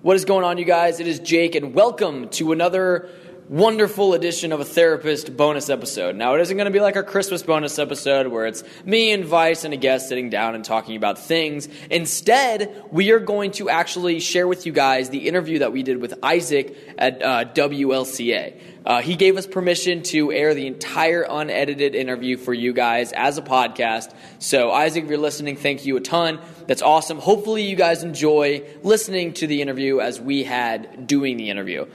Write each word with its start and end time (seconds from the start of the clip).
What 0.00 0.14
is 0.14 0.24
going 0.24 0.44
on, 0.44 0.58
you 0.58 0.64
guys? 0.64 1.00
It 1.00 1.08
is 1.08 1.18
Jake, 1.18 1.56
and 1.56 1.74
welcome 1.74 2.28
to 2.28 2.52
another 2.52 3.08
wonderful 3.48 4.12
edition 4.12 4.52
of 4.52 4.60
a 4.60 4.64
TheraPissed 4.64 5.34
bonus 5.34 5.70
episode. 5.70 6.14
Now, 6.14 6.34
it 6.34 6.42
isn't 6.42 6.56
going 6.56 6.66
to 6.66 6.70
be 6.70 6.80
like 6.80 6.96
our 6.96 7.02
Christmas 7.02 7.42
bonus 7.42 7.78
episode 7.78 8.26
where 8.26 8.46
it's 8.46 8.62
me 8.84 9.10
and 9.10 9.24
Vice 9.24 9.64
and 9.64 9.72
a 9.72 9.76
guest 9.78 10.08
sitting 10.08 10.28
down 10.28 10.54
and 10.54 10.62
talking 10.62 10.96
about 10.96 11.18
things. 11.18 11.66
Instead, 11.90 12.84
we 12.90 13.10
are 13.10 13.18
going 13.18 13.52
to 13.52 13.70
actually 13.70 14.20
share 14.20 14.46
with 14.46 14.66
you 14.66 14.72
guys 14.72 15.08
the 15.08 15.26
interview 15.26 15.60
that 15.60 15.72
we 15.72 15.82
did 15.82 15.98
with 15.98 16.12
Isaac 16.22 16.76
at 16.98 17.22
uh, 17.22 17.44
WLCA. 17.46 18.60
Uh, 18.84 19.00
he 19.00 19.16
gave 19.16 19.36
us 19.38 19.46
permission 19.46 20.02
to 20.02 20.30
air 20.30 20.52
the 20.54 20.66
entire 20.66 21.22
unedited 21.28 21.94
interview 21.94 22.36
for 22.36 22.52
you 22.52 22.74
guys 22.74 23.12
as 23.12 23.38
a 23.38 23.42
podcast. 23.42 24.14
So, 24.40 24.70
Isaac, 24.72 25.04
if 25.04 25.10
you're 25.10 25.18
listening, 25.18 25.56
thank 25.56 25.86
you 25.86 25.96
a 25.96 26.00
ton. 26.00 26.38
That's 26.66 26.82
awesome. 26.82 27.18
Hopefully, 27.18 27.62
you 27.62 27.76
guys 27.76 28.02
enjoy 28.02 28.62
listening 28.82 29.32
to 29.34 29.46
the 29.46 29.62
interview 29.62 30.00
as 30.00 30.20
we 30.20 30.44
had 30.44 31.06
doing 31.06 31.38
the 31.38 31.48
interview. 31.48 31.86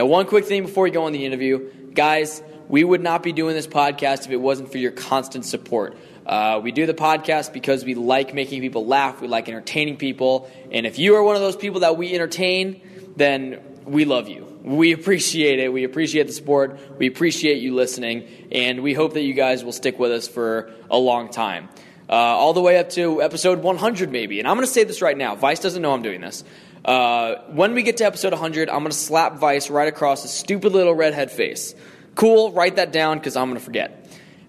Now, 0.00 0.06
one 0.06 0.24
quick 0.24 0.46
thing 0.46 0.62
before 0.62 0.84
we 0.84 0.90
go 0.90 1.04
on 1.04 1.12
the 1.12 1.26
interview, 1.26 1.70
guys, 1.92 2.42
we 2.70 2.82
would 2.82 3.02
not 3.02 3.22
be 3.22 3.32
doing 3.32 3.54
this 3.54 3.66
podcast 3.66 4.24
if 4.24 4.30
it 4.30 4.38
wasn't 4.38 4.72
for 4.72 4.78
your 4.78 4.92
constant 4.92 5.44
support. 5.44 5.94
Uh, 6.24 6.58
we 6.62 6.72
do 6.72 6.86
the 6.86 6.94
podcast 6.94 7.52
because 7.52 7.84
we 7.84 7.94
like 7.94 8.32
making 8.32 8.62
people 8.62 8.86
laugh, 8.86 9.20
we 9.20 9.28
like 9.28 9.46
entertaining 9.46 9.98
people, 9.98 10.50
and 10.72 10.86
if 10.86 10.98
you 10.98 11.16
are 11.16 11.22
one 11.22 11.36
of 11.36 11.42
those 11.42 11.54
people 11.54 11.80
that 11.80 11.98
we 11.98 12.14
entertain, 12.14 12.80
then 13.16 13.60
we 13.84 14.06
love 14.06 14.30
you. 14.30 14.46
We 14.62 14.92
appreciate 14.92 15.58
it. 15.58 15.70
We 15.70 15.84
appreciate 15.84 16.28
the 16.28 16.32
support. 16.32 16.80
We 16.96 17.06
appreciate 17.06 17.60
you 17.60 17.74
listening, 17.74 18.26
and 18.50 18.82
we 18.82 18.94
hope 18.94 19.12
that 19.12 19.22
you 19.22 19.34
guys 19.34 19.62
will 19.62 19.70
stick 19.70 19.98
with 19.98 20.12
us 20.12 20.26
for 20.26 20.70
a 20.90 20.96
long 20.96 21.28
time. 21.28 21.68
Uh, 22.08 22.14
all 22.14 22.54
the 22.54 22.62
way 22.62 22.78
up 22.78 22.88
to 22.90 23.20
episode 23.20 23.62
100, 23.62 24.10
maybe. 24.10 24.38
And 24.38 24.48
I'm 24.48 24.56
going 24.56 24.66
to 24.66 24.72
say 24.72 24.82
this 24.82 25.02
right 25.02 25.16
now. 25.16 25.36
Vice 25.36 25.60
doesn't 25.60 25.82
know 25.82 25.92
I'm 25.92 26.02
doing 26.02 26.22
this. 26.22 26.42
Uh, 26.84 27.36
when 27.48 27.74
we 27.74 27.82
get 27.82 27.98
to 27.98 28.04
episode 28.04 28.32
100, 28.32 28.68
I'm 28.68 28.78
going 28.78 28.90
to 28.90 28.96
slap 28.96 29.36
Vice 29.36 29.70
right 29.70 29.88
across 29.88 30.22
his 30.22 30.30
stupid 30.30 30.72
little 30.72 30.94
redhead 30.94 31.30
face. 31.30 31.74
Cool, 32.14 32.52
write 32.52 32.76
that 32.76 32.92
down 32.92 33.18
because 33.18 33.36
I'm 33.36 33.48
going 33.48 33.58
to 33.58 33.64
forget. 33.64 33.96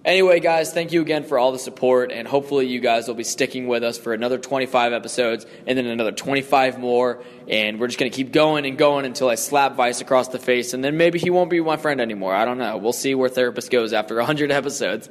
Anyway, 0.04 0.40
guys, 0.40 0.72
thank 0.72 0.90
you 0.90 1.00
again 1.00 1.22
for 1.22 1.38
all 1.38 1.52
the 1.52 1.60
support, 1.60 2.10
and 2.10 2.26
hopefully, 2.26 2.66
you 2.66 2.80
guys 2.80 3.06
will 3.06 3.14
be 3.14 3.22
sticking 3.22 3.68
with 3.68 3.84
us 3.84 3.96
for 3.96 4.12
another 4.12 4.36
25 4.36 4.92
episodes 4.92 5.46
and 5.64 5.78
then 5.78 5.86
another 5.86 6.10
25 6.10 6.80
more. 6.80 7.22
And 7.46 7.78
we're 7.78 7.86
just 7.86 8.00
going 8.00 8.10
to 8.10 8.16
keep 8.16 8.32
going 8.32 8.66
and 8.66 8.76
going 8.76 9.04
until 9.04 9.28
I 9.28 9.36
slap 9.36 9.76
Vice 9.76 10.00
across 10.00 10.28
the 10.28 10.40
face, 10.40 10.74
and 10.74 10.82
then 10.82 10.96
maybe 10.96 11.20
he 11.20 11.30
won't 11.30 11.50
be 11.50 11.60
my 11.60 11.76
friend 11.76 12.00
anymore. 12.00 12.34
I 12.34 12.44
don't 12.44 12.58
know. 12.58 12.78
We'll 12.78 12.92
see 12.92 13.14
where 13.14 13.30
TheraPissed 13.30 13.70
goes 13.70 13.92
after 13.92 14.16
100 14.16 14.50
episodes. 14.50 15.08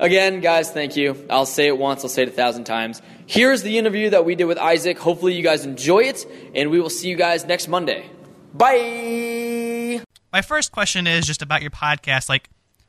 Again, 0.00 0.40
guys, 0.40 0.70
thank 0.70 0.96
you. 0.96 1.26
I'll 1.28 1.44
say 1.44 1.66
it 1.66 1.76
once, 1.76 2.02
I'll 2.02 2.08
say 2.08 2.22
it 2.22 2.28
a 2.28 2.32
thousand 2.32 2.64
times. 2.64 3.02
Here's 3.26 3.62
the 3.62 3.76
interview 3.76 4.08
that 4.10 4.24
we 4.24 4.34
did 4.34 4.46
with 4.46 4.56
Isaac. 4.56 4.98
Hopefully, 4.98 5.34
you 5.34 5.42
guys 5.42 5.66
enjoy 5.66 6.00
it, 6.04 6.26
and 6.54 6.70
we 6.70 6.80
will 6.80 6.88
see 6.88 7.10
you 7.10 7.16
guys 7.16 7.44
next 7.44 7.68
Monday. 7.68 8.08
Bye! 8.54 10.02
My 10.32 10.40
first 10.40 10.72
question 10.72 11.06
is 11.06 11.26
just 11.26 11.42
about 11.42 11.60
your 11.60 11.70
podcast. 11.70 12.30
Like, 12.30 12.48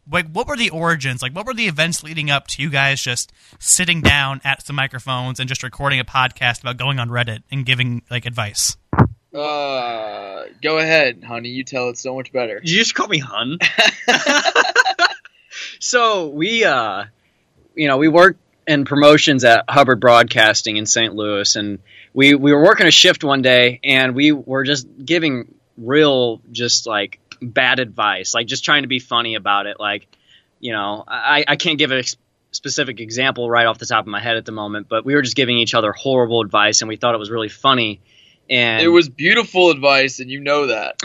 like 0.10 0.32
what 0.32 0.48
were 0.48 0.56
the 0.56 0.70
origins? 0.70 1.22
Like, 1.22 1.34
what 1.36 1.46
were 1.46 1.54
the 1.54 1.68
events 1.68 2.02
leading 2.02 2.32
up 2.32 2.48
to 2.48 2.62
you 2.62 2.70
guys 2.70 3.02
just 3.02 3.34
sitting 3.60 4.02
down 4.02 4.40
at 4.46 4.66
some 4.66 4.78
microphones 4.78 5.42
and 5.42 5.50
just 5.50 5.64
recording 5.64 6.00
a 6.00 6.06
podcast 6.06 6.62
about 6.62 6.78
going 6.78 6.98
on 6.98 7.10
Reddit 7.10 7.44
and 7.52 7.66
giving 7.66 8.04
like 8.10 8.26
advice? 8.26 8.78
Uh, 9.34 10.46
go 10.62 10.78
ahead, 10.78 11.24
honey. 11.26 11.50
You 11.50 11.66
tell 11.66 11.90
it 11.90 11.98
so 11.98 12.16
much 12.16 12.32
better. 12.32 12.62
Did 12.62 12.70
you 12.70 12.80
just 12.80 12.96
call 12.96 13.08
me 13.08 13.20
hun? 13.20 13.58
so 15.82 16.28
we, 16.28 16.64
uh, 16.64 17.06
you 17.76 17.88
know, 17.88 17.98
we 17.98 18.08
work 18.08 18.38
in 18.68 18.86
promotions 18.86 19.44
at 19.44 19.66
Hubbard 19.68 20.00
Broadcasting 20.00 20.78
in 20.78 20.86
St. 20.86 21.14
Louis, 21.16 21.56
and 21.56 21.80
we 22.14 22.36
we 22.36 22.54
were 22.54 22.64
working 22.64 22.86
a 22.86 22.92
shift 22.92 23.24
one 23.24 23.42
day, 23.42 23.80
and 23.84 24.14
we 24.14 24.32
were 24.32 24.64
just 24.64 24.88
giving 25.04 25.56
real, 25.78 26.40
just 26.52 26.86
like 26.86 27.20
bad 27.42 27.80
advice, 27.80 28.36
like 28.36 28.46
just 28.46 28.64
trying 28.64 28.84
to 28.84 28.88
be 28.88 29.00
funny 29.00 29.34
about 29.34 29.66
it. 29.66 29.80
Like, 29.80 30.08
you 30.60 30.72
know, 30.72 31.04
I, 31.08 31.44
I 31.48 31.56
can't 31.56 31.80
give 31.80 31.92
a 31.92 32.04
specific 32.52 33.00
example 33.00 33.50
right 33.50 33.66
off 33.66 33.80
the 33.80 33.88
top 33.88 34.06
of 34.06 34.08
my 34.08 34.22
head 34.22 34.38
at 34.38 34.46
the 34.46 34.52
moment, 34.52 34.88
but 34.88 35.04
we 35.04 35.16
were 35.16 35.24
just 35.24 35.36
giving 35.36 35.58
each 35.58 35.74
other 35.74 35.92
horrible 35.94 36.42
advice, 36.42 36.82
and 36.82 36.90
we 36.90 36.96
thought 36.96 37.16
it 37.16 37.20
was 37.20 37.32
really 37.32 37.50
funny. 37.50 38.02
And 38.50 38.82
It 38.84 38.90
was 38.90 39.08
beautiful 39.08 39.70
advice, 39.72 40.20
and 40.20 40.30
you 40.30 40.42
know 40.42 40.68
that. 40.68 40.96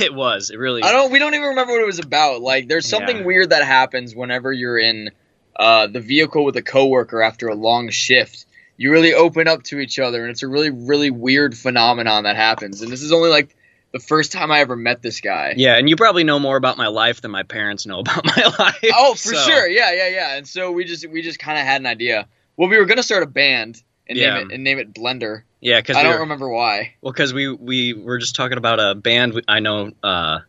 it 0.00 0.12
was. 0.12 0.50
It 0.50 0.58
really. 0.58 0.82
I 0.82 0.90
don't. 0.92 1.12
We 1.12 1.18
don't 1.20 1.34
even 1.34 1.48
remember 1.50 1.72
what 1.74 1.82
it 1.82 1.86
was 1.86 2.00
about. 2.00 2.40
Like, 2.40 2.66
there's 2.68 2.88
something 2.88 3.18
Yeah. 3.18 3.24
weird 3.24 3.50
that 3.50 3.64
happens 3.64 4.14
whenever 4.14 4.52
you're 4.52 4.78
in 4.78 5.10
uh, 5.56 5.86
the 5.86 6.00
vehicle 6.00 6.44
with 6.44 6.56
a 6.56 6.62
coworker 6.62 7.22
after 7.22 7.48
a 7.48 7.54
long 7.54 7.90
shift. 7.90 8.46
You 8.76 8.90
really 8.90 9.12
open 9.14 9.46
up 9.46 9.62
to 9.64 9.78
each 9.78 9.98
other, 9.98 10.22
and 10.22 10.30
it's 10.30 10.42
a 10.42 10.48
really, 10.48 10.70
really 10.70 11.10
weird 11.10 11.56
phenomenon 11.56 12.24
that 12.24 12.34
happens. 12.36 12.80
And 12.82 12.90
this 12.90 13.02
is 13.02 13.12
only 13.12 13.28
like 13.28 13.54
the 13.92 13.98
first 14.00 14.32
time 14.32 14.50
I 14.50 14.60
ever 14.60 14.74
met 14.74 15.02
this 15.02 15.20
guy. 15.20 15.52
Yeah, 15.56 15.76
and 15.76 15.88
you 15.88 15.96
probably 15.96 16.24
know 16.24 16.38
more 16.38 16.56
about 16.56 16.78
my 16.78 16.86
life 16.88 17.20
than 17.20 17.30
my 17.30 17.42
parents 17.42 17.86
know 17.86 17.98
about 18.00 18.24
my 18.36 18.52
life. 18.58 18.84
Oh, 18.96 19.12
for 19.14 19.34
so- 19.34 19.48
sure. 19.48 19.68
Yeah, 19.68 19.92
yeah, 19.92 20.08
yeah. 20.08 20.36
And 20.36 20.48
so 20.48 20.72
we 20.72 20.84
just 20.84 21.06
we 21.08 21.22
just 21.22 21.38
kind 21.38 21.58
of 21.58 21.64
had 21.66 21.80
an 21.82 21.86
idea. 21.86 22.26
Well, 22.56 22.68
we 22.68 22.78
were 22.78 22.86
gonna 22.86 23.02
start 23.02 23.22
a 23.22 23.26
band 23.26 23.80
and 24.08 24.18
Yeah. 24.18 24.38
name 24.38 24.50
it 24.50 24.54
and 24.54 24.64
name 24.64 24.78
it 24.78 24.92
Blender. 24.94 25.42
Yeah, 25.60 25.80
because 25.80 25.96
I 25.96 26.00
we 26.00 26.04
don't 26.04 26.14
were, 26.14 26.20
remember 26.20 26.48
why. 26.48 26.94
well, 27.00 27.12
because 27.12 27.34
we 27.34 27.52
we 27.52 27.92
were 27.92 28.18
just 28.18 28.34
talking 28.34 28.58
about 28.58 28.80
a 28.80 28.94
band 28.94 29.42
I 29.46 29.60
know. 29.60 29.92
Uh, 30.02 30.40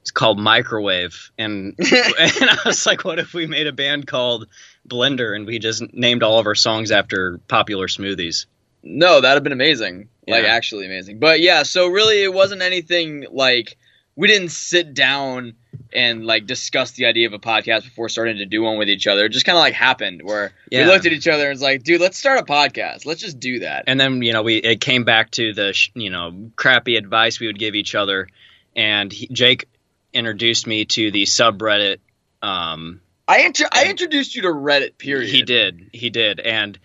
it's 0.00 0.10
called 0.10 0.38
Microwave, 0.38 1.30
and 1.38 1.74
and 1.78 2.50
I 2.50 2.58
was 2.64 2.86
like, 2.86 3.04
what 3.04 3.18
if 3.18 3.34
we 3.34 3.46
made 3.46 3.66
a 3.66 3.72
band 3.72 4.06
called 4.06 4.48
Blender, 4.88 5.36
and 5.36 5.46
we 5.46 5.58
just 5.58 5.82
named 5.92 6.22
all 6.22 6.38
of 6.38 6.46
our 6.46 6.54
songs 6.54 6.90
after 6.90 7.38
popular 7.46 7.86
smoothies? 7.86 8.46
No, 8.82 9.20
that'd 9.20 9.36
have 9.36 9.44
been 9.44 9.52
amazing. 9.52 10.08
Like 10.26 10.44
actually 10.44 10.86
amazing. 10.86 11.18
But 11.18 11.40
yeah, 11.40 11.62
so 11.62 11.88
really 11.88 12.22
it 12.22 12.32
wasn't 12.32 12.62
anything 12.62 13.26
like 13.30 13.76
we 14.16 14.28
didn't 14.28 14.50
sit 14.50 14.94
down 14.94 15.54
and 15.94 16.24
like 16.26 16.46
discuss 16.46 16.92
the 16.92 17.06
idea 17.06 17.26
of 17.26 17.32
a 17.32 17.38
podcast 17.38 17.84
before 17.84 18.08
starting 18.08 18.38
to 18.38 18.46
do 18.46 18.62
one 18.62 18.78
with 18.78 18.88
each 18.88 19.06
other. 19.06 19.24
It 19.26 19.30
just 19.30 19.44
kind 19.46 19.56
of 19.56 19.60
like 19.60 19.74
happened 19.74 20.22
where 20.22 20.52
Yeah. 20.70 20.84
we 20.86 20.92
looked 20.92 21.06
at 21.06 21.12
each 21.12 21.28
other 21.28 21.44
and 21.44 21.50
was 21.50 21.62
like, 21.62 21.82
dude, 21.82 22.00
let's 22.00 22.18
start 22.18 22.38
a 22.40 22.44
podcast. 22.44 23.06
Let's 23.06 23.20
just 23.20 23.38
do 23.40 23.60
that. 23.60 23.84
And 23.86 23.98
then 24.00 24.22
you 24.22 24.32
know 24.32 24.42
we 24.42 24.56
it 24.56 24.80
came 24.80 25.04
back 25.04 25.30
to 25.32 25.52
the 25.54 25.72
sh- 25.72 25.90
you 25.94 26.10
know 26.10 26.50
crappy 26.56 26.96
advice 26.96 27.38
we 27.40 27.46
would 27.46 27.58
give 27.58 27.74
each 27.74 27.94
other, 27.94 28.28
and 28.76 29.12
he, 29.12 29.26
Jake 29.28 29.66
introduced 30.12 30.66
me 30.66 30.84
to 30.84 31.10
the 31.10 31.22
subreddit. 31.24 31.98
Um, 32.42 33.00
I 33.28 33.42
intro- 33.42 33.68
I 33.72 33.86
introduced 33.88 34.34
you 34.34 34.42
to 34.42 34.48
Reddit. 34.48 34.98
Period. 34.98 35.30
He 35.30 35.42
did. 35.42 35.90
He 35.92 36.10
did. 36.10 36.40
And 36.40 36.78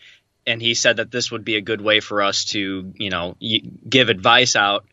and 0.45 0.61
he 0.61 0.75
said 0.75 0.97
that 0.97 1.11
this 1.11 1.31
would 1.31 1.43
be 1.43 1.55
a 1.57 1.61
good 1.61 1.81
way 1.81 1.99
for 1.99 2.21
us 2.21 2.45
to, 2.45 2.93
you 2.95 3.09
know, 3.09 3.35
y- 3.41 3.61
give 3.89 4.07
advice 4.09 4.55
out. 4.55 4.85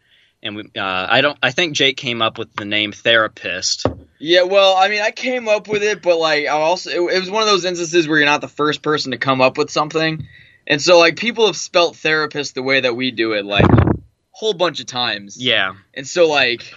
And 0.42 0.56
we, 0.56 0.62
uh, 0.76 1.06
I 1.08 1.20
don't. 1.20 1.38
I 1.42 1.52
think 1.52 1.75
Jake 1.76 1.96
came 1.96 2.22
up 2.22 2.38
with 2.38 2.52
the 2.54 2.64
name 2.64 2.92
TheraPissed. 2.92 4.03
Yeah, 4.27 4.45
well, 4.45 4.75
I 4.75 4.89
mean, 4.89 5.03
I 5.03 5.11
came 5.11 5.49
up 5.51 5.69
with 5.69 5.83
it, 5.83 6.01
but 6.01 6.17
like, 6.19 6.47
I 6.47 6.49
also 6.49 6.89
it, 6.89 7.15
it 7.15 7.21
was 7.21 7.31
one 7.31 7.43
of 7.43 7.49
those 7.49 7.67
instances 7.67 8.09
where 8.09 8.17
you're 8.17 8.25
not 8.27 8.41
the 8.41 8.49
first 8.49 8.81
person 8.81 9.11
to 9.11 9.19
come 9.19 9.43
up 9.43 9.59
with 9.59 9.69
something, 9.71 10.27
and 10.67 10.81
so 10.81 10.99
like 10.99 11.17
people 11.17 11.45
have 11.45 11.59
spelt 11.59 11.95
TheraPissed 11.95 12.55
the 12.55 12.62
way 12.62 12.81
that 12.81 12.97
we 12.97 13.11
do 13.11 13.35
it, 13.35 13.45
like 13.45 13.67
a 13.67 13.93
whole 14.31 14.55
bunch 14.55 14.81
of 14.81 14.87
times. 14.87 15.37
Yeah. 15.37 15.75
and 15.93 16.09
so 16.09 16.27
like, 16.27 16.73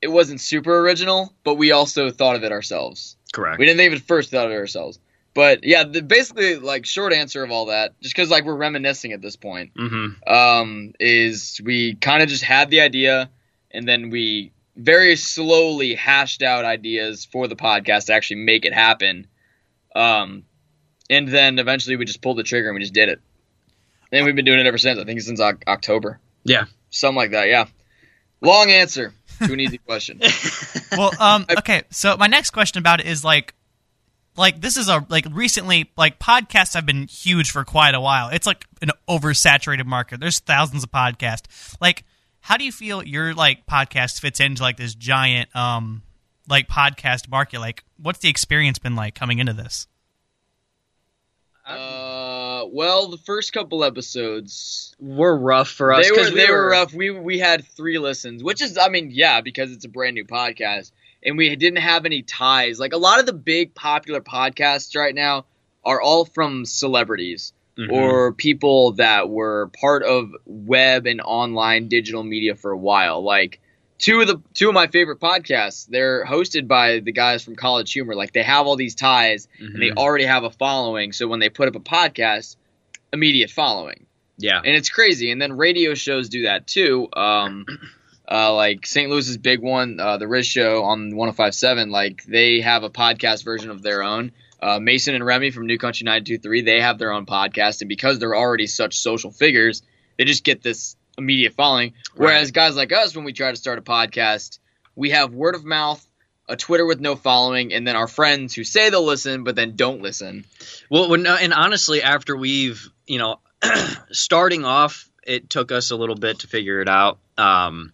it 0.00 0.06
wasn't 0.06 0.40
super 0.40 0.78
original, 0.78 1.34
but 1.42 1.56
we 1.56 1.72
also 1.72 2.12
thought 2.12 2.36
of 2.36 2.44
it 2.44 2.52
ourselves. 2.52 3.16
Correct. 3.32 3.58
We 3.58 3.66
didn't 3.66 3.80
even 3.80 3.98
first 3.98 4.30
thought 4.30 4.46
of 4.46 4.52
it 4.52 4.56
ourselves, 4.56 5.00
but 5.34 5.64
yeah, 5.64 5.82
the, 5.82 6.00
basically, 6.00 6.58
like, 6.58 6.86
short 6.86 7.12
answer 7.12 7.42
of 7.42 7.50
all 7.50 7.66
that, 7.66 8.00
just 8.00 8.14
because 8.14 8.30
like 8.30 8.44
we're 8.44 8.54
reminiscing 8.54 9.10
at 9.10 9.20
this 9.20 9.34
point 9.34 9.72
Mm-hmm. 9.74 10.32
um, 10.32 10.92
is 11.00 11.60
we 11.64 11.96
kind 11.96 12.22
of 12.22 12.28
just 12.28 12.44
had 12.44 12.70
the 12.70 12.82
idea 12.82 13.30
and 13.72 13.88
then 13.88 14.10
we 14.10 14.52
very 14.76 15.16
slowly 15.16 15.94
hashed 15.94 16.42
out 16.42 16.64
ideas 16.64 17.24
for 17.24 17.48
the 17.48 17.56
podcast 17.56 18.06
to 18.06 18.14
actually 18.14 18.44
make 18.44 18.64
it 18.64 18.74
happen. 18.74 19.26
Um, 19.94 20.44
and 21.08 21.28
then 21.28 21.58
eventually 21.58 21.96
we 21.96 22.04
just 22.04 22.22
pulled 22.22 22.38
the 22.38 22.42
trigger 22.42 22.68
and 22.68 22.74
we 22.74 22.80
just 22.80 22.94
did 22.94 23.08
it. 23.08 23.20
And 24.10 24.24
we've 24.24 24.36
been 24.36 24.44
doing 24.44 24.60
it 24.60 24.66
ever 24.66 24.78
since. 24.78 24.98
I 24.98 25.04
think 25.04 25.20
since 25.20 25.40
Oc- 25.40 25.64
October. 25.66 26.20
Yeah. 26.44 26.64
Something 26.90 27.16
like 27.16 27.30
that, 27.32 27.48
yeah. 27.48 27.66
Long 28.40 28.70
answer 28.70 29.12
to 29.38 29.52
an 29.52 29.60
easy 29.60 29.78
question. 29.78 30.20
well, 30.92 31.12
um, 31.18 31.46
okay. 31.58 31.82
So 31.90 32.16
my 32.16 32.26
next 32.26 32.50
question 32.50 32.78
about 32.78 33.00
it 33.00 33.06
is 33.06 33.24
like, 33.24 33.54
like 34.36 34.60
this 34.60 34.76
is 34.76 34.88
a 34.88 35.06
like 35.08 35.26
recently 35.30 35.90
like 35.96 36.18
podcasts 36.18 36.74
have 36.74 36.84
been 36.84 37.06
huge 37.06 37.50
for 37.50 37.64
quite 37.64 37.94
a 37.94 38.00
while. 38.00 38.28
It's 38.30 38.46
like 38.46 38.66
an 38.82 38.90
oversaturated 39.08 39.86
market. 39.86 40.20
There's 40.20 40.40
thousands 40.40 40.82
of 40.82 40.90
podcasts. 40.90 41.76
Like, 41.80 42.04
how 42.44 42.58
do 42.58 42.64
you 42.64 42.72
feel 42.72 43.02
your 43.02 43.32
like 43.32 43.64
podcast 43.64 44.20
fits 44.20 44.38
into 44.38 44.62
like 44.62 44.76
this 44.76 44.94
giant 44.94 45.54
um 45.56 46.02
like 46.46 46.68
podcast 46.68 47.26
market? 47.30 47.58
Like, 47.58 47.84
what's 47.96 48.18
the 48.18 48.28
experience 48.28 48.78
been 48.78 48.94
like 48.94 49.14
coming 49.14 49.38
into 49.38 49.54
this? 49.54 49.86
Uh, 51.66 52.64
well, 52.70 53.08
the 53.08 53.16
first 53.16 53.54
couple 53.54 53.82
episodes 53.82 54.94
We're 55.00 55.34
rough 55.34 55.70
for 55.70 55.94
us. 55.94 56.04
they 56.04 56.10
were 56.10 56.18
'cause 56.18 56.32
we 56.32 56.40
they 56.40 56.50
were 56.50 56.68
rough. 56.68 56.92
We 56.92 57.10
we 57.10 57.38
had 57.38 57.66
three 57.66 57.98
listens, 57.98 58.44
which 58.44 58.60
is 58.60 58.76
I 58.76 58.88
mean 58.90 59.10
yeah 59.10 59.40
because 59.40 59.72
it's 59.72 59.86
a 59.86 59.88
brand 59.88 60.14
new 60.14 60.26
podcast 60.26 60.92
and 61.24 61.38
we 61.38 61.56
didn't 61.56 61.80
have 61.80 62.04
any 62.04 62.20
ties. 62.20 62.78
Like 62.78 62.92
a 62.92 62.98
lot 62.98 63.20
of 63.20 63.24
the 63.24 63.32
big 63.32 63.74
popular 63.74 64.20
podcasts 64.20 64.94
right 64.94 65.14
now 65.14 65.46
are 65.82 65.98
all 65.98 66.26
from 66.26 66.66
celebrities. 66.66 67.54
Mhm. 67.78 67.90
or 67.90 68.32
people 68.32 68.92
that 68.92 69.28
were 69.28 69.68
part 69.80 70.02
of 70.04 70.30
web 70.46 71.06
and 71.06 71.20
online 71.20 71.88
digital 71.88 72.22
media 72.22 72.54
for 72.54 72.70
a 72.70 72.78
while. 72.78 73.22
Like 73.24 73.60
two 73.98 74.20
of 74.20 74.26
the 74.28 74.40
two 74.54 74.68
of 74.68 74.74
my 74.74 74.86
favorite 74.86 75.18
podcasts, 75.20 75.86
they're 75.88 76.24
hosted 76.24 76.68
by 76.68 77.00
the 77.00 77.10
guys 77.12 77.42
from 77.42 77.56
College 77.56 77.92
Humor. 77.92 78.14
Like 78.14 78.32
they 78.32 78.42
have 78.44 78.66
all 78.66 78.76
these 78.76 78.94
ties 78.94 79.48
and 79.58 79.80
they 79.82 79.90
Mhm. 79.90 79.96
already 79.96 80.24
have 80.24 80.44
a 80.44 80.50
following. 80.50 81.12
So 81.12 81.26
when 81.26 81.40
they 81.40 81.48
put 81.48 81.66
up 81.68 81.74
a 81.74 81.80
podcast, 81.80 82.56
immediate 83.12 83.50
following 83.50 84.06
yeah, 84.36 84.58
and 84.58 84.74
it's 84.74 84.88
crazy. 84.90 85.30
And 85.30 85.40
then 85.40 85.52
radio 85.56 85.94
shows 85.94 86.28
do 86.28 86.42
that 86.42 86.66
too. 86.66 87.08
Um, 87.12 87.66
uh, 88.30 88.52
like 88.54 88.84
St. 88.86 89.08
Louis's 89.10 89.36
big 89.36 89.60
one, 89.60 90.00
uh, 90.00 90.16
the 90.16 90.24
Rizz 90.26 90.46
Show 90.46 90.82
on 90.82 91.12
105.7. 91.12 91.90
Like 91.90 92.24
they 92.24 92.60
have 92.60 92.82
a 92.82 92.90
podcast 92.90 93.44
version 93.44 93.70
of 93.70 93.82
their 93.82 94.02
own. 94.02 94.32
Uh, 94.60 94.78
Mason 94.78 95.14
and 95.14 95.24
Remy 95.24 95.50
from 95.50 95.66
New 95.66 95.78
Country 95.78 96.04
923, 96.04 96.62
they 96.62 96.80
have 96.80 96.98
their 96.98 97.12
own 97.12 97.26
podcast, 97.26 97.82
and 97.82 97.88
because 97.88 98.18
they're 98.18 98.36
already 98.36 98.66
such 98.66 98.98
social 98.98 99.30
figures, 99.30 99.82
they 100.16 100.24
just 100.24 100.44
get 100.44 100.62
this 100.62 100.96
immediate 101.18 101.54
following. 101.54 101.94
Whereas 102.16 102.50
guys 102.50 102.76
like 102.76 102.92
us, 102.92 103.14
when 103.14 103.24
we 103.24 103.32
try 103.32 103.50
to 103.50 103.56
start 103.56 103.78
a 103.78 103.82
podcast, 103.82 104.58
we 104.96 105.10
have 105.10 105.34
word 105.34 105.54
of 105.54 105.64
mouth, 105.64 106.04
a 106.48 106.56
Twitter 106.56 106.86
with 106.86 107.00
no 107.00 107.16
following, 107.16 107.72
and 107.72 107.86
then 107.86 107.96
our 107.96 108.08
friends 108.08 108.54
who 108.54 108.64
say 108.64 108.90
they'll 108.90 109.04
listen 109.04 109.44
but 109.44 109.56
then 109.56 109.76
don't 109.76 110.02
listen. 110.02 110.44
Well, 110.90 111.08
when, 111.08 111.26
and 111.26 111.52
honestly, 111.52 112.02
after 112.02 112.36
we've, 112.36 112.88
you 113.06 113.18
know, 113.18 113.40
starting 114.10 114.64
off, 114.64 115.08
it 115.26 115.48
took 115.48 115.72
us 115.72 115.90
a 115.90 115.96
little 115.96 116.16
bit 116.16 116.40
to 116.40 116.46
figure 116.46 116.80
it 116.80 116.88
out. 116.88 117.18
Um, 117.38 117.92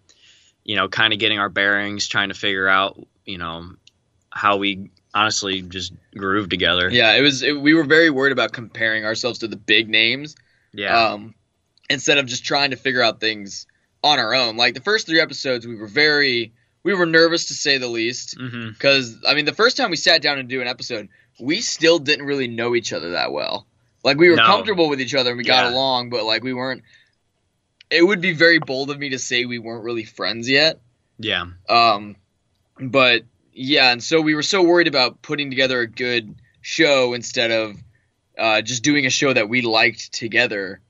you 0.64 0.76
know, 0.76 0.88
kind 0.88 1.12
of 1.12 1.18
getting 1.18 1.38
our 1.38 1.48
bearings, 1.48 2.06
trying 2.06 2.28
to 2.28 2.34
figure 2.34 2.68
out, 2.68 3.00
you 3.24 3.38
know, 3.38 3.70
how 4.30 4.56
we 4.56 4.90
honestly 5.14 5.62
just 5.62 5.92
grooved 6.16 6.50
together. 6.50 6.88
Yeah, 6.90 7.14
it 7.14 7.20
was. 7.20 7.42
It, 7.42 7.60
we 7.60 7.74
were 7.74 7.84
very 7.84 8.10
worried 8.10 8.32
about 8.32 8.52
comparing 8.52 9.04
ourselves 9.04 9.40
to 9.40 9.48
the 9.48 9.56
big 9.56 9.88
names. 9.88 10.36
Yeah. 10.72 11.10
um, 11.12 11.34
instead 11.88 12.18
of 12.18 12.26
just 12.26 12.44
trying 12.44 12.70
to 12.70 12.76
figure 12.76 13.02
out 13.02 13.18
things 13.20 13.66
on 14.04 14.18
our 14.20 14.32
own. 14.34 14.56
Like 14.56 14.74
the 14.74 14.80
first 14.80 15.06
three 15.08 15.20
episodes, 15.20 15.66
we 15.66 15.74
were 15.74 15.88
very, 15.88 16.52
we 16.84 16.94
were 16.94 17.06
nervous 17.06 17.46
to 17.46 17.54
say 17.54 17.78
the 17.78 17.88
least. 17.88 18.38
Because 18.38 19.16
I 19.26 19.34
mean, 19.34 19.44
the 19.44 19.52
first 19.52 19.76
time 19.76 19.90
we 19.90 19.96
sat 19.96 20.22
down 20.22 20.36
to 20.36 20.42
do 20.44 20.60
an 20.60 20.68
episode, 20.68 21.08
we 21.40 21.60
still 21.60 21.98
didn't 21.98 22.26
really 22.26 22.46
know 22.46 22.74
each 22.76 22.92
other 22.92 23.10
that 23.10 23.32
well. 23.32 23.66
Like 24.04 24.16
we 24.16 24.30
were 24.30 24.36
No. 24.36 24.44
comfortable 24.46 24.88
with 24.88 25.00
each 25.00 25.14
other 25.14 25.30
and 25.30 25.36
we 25.38 25.44
got 25.44 25.72
along, 25.72 26.10
but 26.10 26.24
like 26.24 26.42
we 26.44 26.54
weren't. 26.54 26.82
It 27.90 28.06
would 28.06 28.20
be 28.20 28.32
very 28.32 28.60
bold 28.60 28.90
of 28.90 28.98
me 29.00 29.10
to 29.10 29.18
say 29.18 29.44
we 29.44 29.58
weren't 29.58 29.82
really 29.82 30.04
friends 30.04 30.48
yet. 30.48 30.78
Yeah. 31.18 31.46
Um, 31.68 32.14
but 32.80 33.24
yeah, 33.52 33.92
and 33.92 34.02
so 34.02 34.20
we 34.20 34.34
were 34.34 34.42
so 34.42 34.62
worried 34.62 34.88
about 34.88 35.22
putting 35.22 35.50
together 35.50 35.80
a 35.80 35.86
good 35.86 36.34
show 36.60 37.14
instead 37.14 37.50
of 37.50 37.76
uh, 38.38 38.62
just 38.62 38.82
doing 38.82 39.06
a 39.06 39.10
show 39.10 39.32
that 39.32 39.48
we 39.48 39.62
liked 39.62 40.12
together 40.12 40.80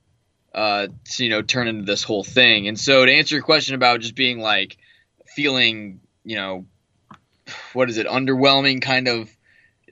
uh, 0.55 0.89
to 1.05 1.25
you 1.25 1.31
know 1.31 1.43
turn 1.43 1.69
into 1.69 1.85
this 1.85 2.03
whole 2.03 2.25
thing. 2.25 2.69
And 2.69 2.79
so 2.79 3.05
to 3.05 3.13
answer 3.13 3.35
your 3.35 3.45
question 3.45 3.75
about 3.75 4.01
just 4.01 4.15
being 4.15 4.41
like 4.41 4.77
feeling 5.35 6.01
you 6.25 6.37
know 6.37 6.67
what 7.73 7.89
is 7.89 7.99
it 7.99 8.07
underwhelming 8.07 8.83
kind 8.83 9.09
of 9.09 9.31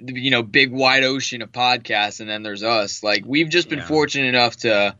you 0.00 0.30
know 0.30 0.42
big 0.42 0.70
wide 0.70 1.04
ocean 1.04 1.42
of 1.42 1.50
podcasts 1.50 2.20
and 2.20 2.28
then 2.28 2.42
there's 2.42 2.62
us 2.62 3.02
like 3.02 3.24
we've 3.26 3.48
just 3.48 3.68
been 3.68 3.78
Yeah. 3.80 3.86
fortunate 3.86 4.28
enough 4.28 4.56
to 4.58 4.94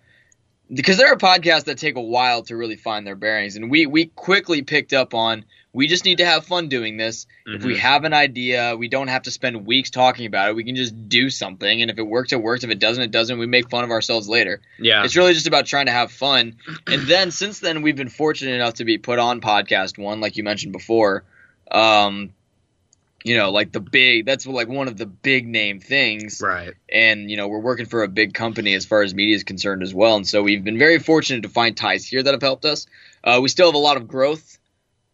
because 0.73 0.97
there 0.97 1.09
are 1.09 1.17
podcasts 1.17 1.65
that 1.65 1.79
take 1.79 1.97
a 1.97 2.01
while 2.01 2.43
to 2.45 2.57
really 2.57 2.77
find 2.77 3.07
their 3.07 3.15
bearings 3.17 3.57
and 3.57 3.71
we 3.71 3.87
we 3.87 4.07
quickly 4.07 4.63
picked 4.63 4.93
up 4.93 5.15
on 5.15 5.45
we 5.73 5.87
just 5.87 6.05
need 6.05 6.19
to 6.19 6.25
have 6.25 6.47
fun 6.47 6.69
doing 6.69 6.97
this 6.97 7.27
if 7.47 7.63
we 7.63 7.75
Mhm. 7.75 7.79
have 7.79 8.05
an 8.05 8.15
idea 8.15 8.75
we 8.77 8.89
don't 8.89 9.09
have 9.09 9.23
to 9.23 9.31
spend 9.31 9.67
weeks 9.67 9.91
talking 9.91 10.27
about 10.27 10.49
it 10.51 10.57
we 10.57 10.65
can 10.65 10.75
just 10.77 11.09
do 11.09 11.29
something 11.31 11.83
and 11.83 11.91
if 11.91 11.99
it 11.99 12.07
works 12.07 12.33
it 12.33 12.41
works 12.43 12.65
if 12.65 12.71
it 12.71 12.79
doesn't 12.79 13.03
it 13.03 13.11
doesn't 13.11 13.39
we 13.39 13.47
make 13.47 13.69
fun 13.71 13.85
of 13.85 13.91
ourselves 13.91 14.29
later 14.29 14.61
Yeah. 14.79 15.05
it's 15.05 15.15
really 15.17 15.35
just 15.35 15.47
about 15.47 15.67
trying 15.67 15.87
to 15.87 15.93
have 15.93 16.11
fun. 16.11 16.57
And 16.87 17.03
then 17.03 17.31
since 17.31 17.61
then, 17.61 17.83
we've 17.83 17.97
been 17.97 18.09
fortunate 18.09 18.55
enough 18.55 18.75
to 18.75 18.85
be 18.85 18.99
put 18.99 19.19
on 19.19 19.41
podcast 19.41 19.99
one, 19.99 20.21
like 20.21 20.37
you 20.37 20.43
mentioned 20.43 20.73
before. 20.73 21.25
Um, 21.71 22.31
you 23.25 23.37
know, 23.37 23.51
like 23.51 23.73
the 23.73 23.81
big, 23.81 24.25
that's 24.27 24.47
like 24.47 24.69
one 24.69 24.89
of 24.89 24.97
the 24.97 25.05
big 25.07 25.47
name 25.47 25.81
things. 25.81 26.41
right. 26.43 26.73
And, 26.91 27.31
you 27.31 27.37
know, 27.37 27.49
we're 27.49 27.59
working 27.59 27.87
for 27.87 28.03
a 28.05 28.09
big 28.09 28.33
company 28.33 28.75
as 28.75 28.87
far 28.87 29.03
as 29.03 29.13
media 29.15 29.35
is 29.35 29.45
concerned 29.45 29.83
as 29.83 29.93
well. 29.93 30.17
And 30.17 30.27
so 30.27 30.43
we've 30.43 30.63
been 30.65 30.79
very 30.79 30.99
fortunate 30.99 31.43
to 31.43 31.49
find 31.49 31.77
ties 31.77 32.05
here 32.07 32.23
that 32.23 32.33
have 32.33 32.43
helped 32.43 32.65
us. 32.65 32.87
Uh, 33.25 33.41
we 33.43 33.49
still 33.49 33.67
have 33.67 33.75
a 33.75 33.79
lot 33.79 33.97
of 33.97 34.07
growth 34.09 34.58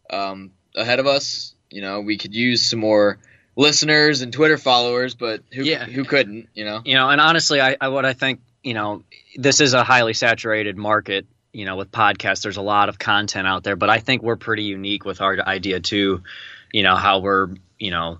um, 0.09 0.51
ahead 0.75 0.99
of 0.99 1.07
us. 1.07 1.53
You 1.69 1.81
know, 1.81 2.01
we 2.01 2.17
could 2.17 2.33
use 2.33 2.69
some 2.69 2.79
more 2.79 3.17
listeners 3.55 4.21
and 4.21 4.31
Twitter 4.33 4.57
followers, 4.57 5.15
but 5.15 5.41
who, 5.53 5.63
Yeah. 5.63 5.85
who 5.85 6.03
couldn't, 6.03 6.49
you 6.53 6.65
know? 6.65 6.81
You 6.85 6.95
know, 6.95 7.09
and 7.09 7.19
honestly, 7.21 7.61
I, 7.61 7.77
I 7.79 7.87
what 7.89 8.05
I 8.05 8.13
think, 8.13 8.41
you 8.63 8.73
know, 8.73 9.03
this 9.35 9.61
is 9.61 9.73
a 9.73 9.83
highly 9.83 10.13
saturated 10.13 10.77
market. 10.77 11.25
You 11.53 11.63
know, 11.63 11.77
with 11.77 11.89
podcasts, 11.89 12.41
there's 12.43 12.57
a 12.57 12.61
lot 12.61 12.89
of 12.89 12.99
content 12.99 13.47
out 13.47 13.63
there, 13.63 13.77
but 13.77 13.89
I 13.89 13.99
think 13.99 14.21
we're 14.21 14.35
pretty 14.35 14.63
unique 14.63 15.05
with 15.05 15.21
our 15.21 15.39
idea 15.39 15.79
too. 15.79 16.21
You 16.73 16.83
know 16.83 16.95
how 16.97 17.19
we're, 17.19 17.47
you 17.79 17.91
know, 17.91 18.19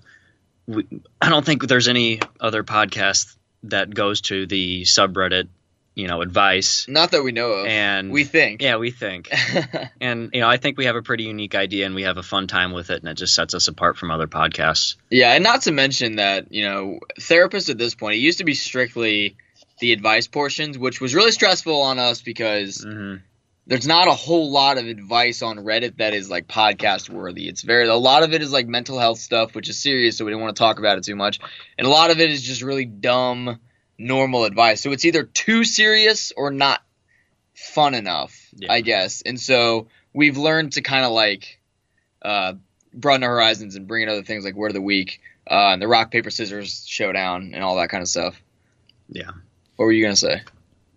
we, 0.66 0.86
I 1.20 1.28
don't 1.28 1.44
think 1.44 1.66
there's 1.68 1.88
any 1.88 2.20
other 2.40 2.64
podcast 2.64 3.36
that 3.64 3.92
goes 3.92 4.22
to 4.22 4.46
the 4.46 4.84
subreddit, 4.84 5.48
you 5.96 6.06
know, 6.06 6.20
advice. 6.20 6.86
Not 6.88 7.10
that 7.12 7.24
we 7.24 7.32
know 7.32 7.50
of. 7.52 7.66
And 7.66 8.12
we 8.12 8.22
think. 8.22 8.62
yeah, 8.62 8.76
we 8.76 8.92
think, 8.92 9.30
and 10.00 10.30
you 10.32 10.40
know, 10.40 10.48
I 10.48 10.58
think 10.58 10.78
we 10.78 10.84
have 10.84 10.94
a 10.94 11.02
pretty 11.02 11.24
unique 11.24 11.56
idea, 11.56 11.86
and 11.86 11.94
we 11.94 12.02
have 12.02 12.18
a 12.18 12.22
fun 12.22 12.46
time 12.46 12.72
with 12.72 12.90
it, 12.90 13.02
and 13.02 13.08
it 13.08 13.14
just 13.14 13.34
sets 13.34 13.54
us 13.54 13.66
apart 13.66 13.96
from 13.96 14.12
other 14.12 14.28
podcasts. 14.28 14.96
Yeah, 15.10 15.32
and 15.32 15.42
not 15.42 15.62
to 15.62 15.72
mention 15.72 16.16
that, 16.16 16.52
you 16.52 16.68
know, 16.68 17.00
therapists 17.18 17.70
at 17.70 17.78
this 17.78 17.94
point, 17.94 18.16
it 18.16 18.20
used 18.20 18.38
to 18.38 18.44
be 18.44 18.54
strictly 18.54 19.36
the 19.80 19.92
advice 19.92 20.26
portions, 20.28 20.78
which 20.78 21.00
was 21.00 21.14
really 21.14 21.32
stressful 21.32 21.82
on 21.82 21.98
us 21.98 22.22
because 22.22 22.84
hmm 22.86 23.16
there's 23.68 23.86
not 23.86 24.06
a 24.06 24.12
whole 24.12 24.52
lot 24.52 24.78
of 24.78 24.86
advice 24.86 25.42
on 25.42 25.58
Reddit 25.58 25.96
that 25.96 26.14
is 26.14 26.30
like 26.30 26.46
podcast 26.46 27.10
worthy. 27.10 27.48
It's 27.48 27.62
very, 27.62 27.88
a 27.88 27.96
lot 27.96 28.22
of 28.22 28.32
it 28.32 28.40
is 28.40 28.52
like 28.52 28.68
mental 28.68 28.96
health 28.98 29.18
stuff, 29.18 29.56
which 29.56 29.68
is 29.68 29.82
serious, 29.82 30.16
so 30.16 30.24
we 30.24 30.30
don't 30.30 30.40
want 30.40 30.54
to 30.54 30.60
talk 30.60 30.78
about 30.78 30.98
it 30.98 31.04
too 31.04 31.16
much. 31.16 31.40
And 31.76 31.84
a 31.84 31.90
lot 31.90 32.12
of 32.12 32.20
it 32.20 32.30
is 32.30 32.42
just 32.42 32.62
really 32.62 32.84
dumb, 32.84 33.58
normal 33.98 34.44
advice. 34.44 34.80
So 34.82 34.92
it's 34.92 35.04
either 35.04 35.24
too 35.24 35.64
serious 35.64 36.32
or 36.36 36.50
not 36.50 36.82
fun 37.54 37.94
enough, 37.94 38.36
Yeah. 38.54 38.72
I 38.72 38.80
guess. 38.82 39.22
And 39.24 39.40
so 39.40 39.88
we've 40.12 40.36
learned 40.36 40.72
to 40.74 40.82
kind 40.82 41.04
of 41.04 41.12
like, 41.12 41.60
uh, 42.22 42.54
broaden 42.92 43.24
our 43.24 43.30
horizons 43.30 43.76
and 43.76 43.86
bring 43.86 44.02
in 44.04 44.08
other 44.08 44.22
things 44.22 44.44
like 44.44 44.54
Word 44.54 44.68
of 44.68 44.74
the 44.74 44.80
Week, 44.82 45.20
uh, 45.50 45.70
and 45.72 45.80
the 45.82 45.88
rock, 45.88 46.10
paper, 46.10 46.30
scissors 46.30 46.84
showdown 46.86 47.52
and 47.54 47.62
all 47.62 47.76
that 47.76 47.88
kind 47.88 48.02
of 48.02 48.08
stuff. 48.08 48.40
Yeah, 49.08 49.30
What 49.76 49.84
were 49.86 49.92
you 49.92 50.02
going 50.02 50.14
to 50.14 50.20
say? 50.20 50.42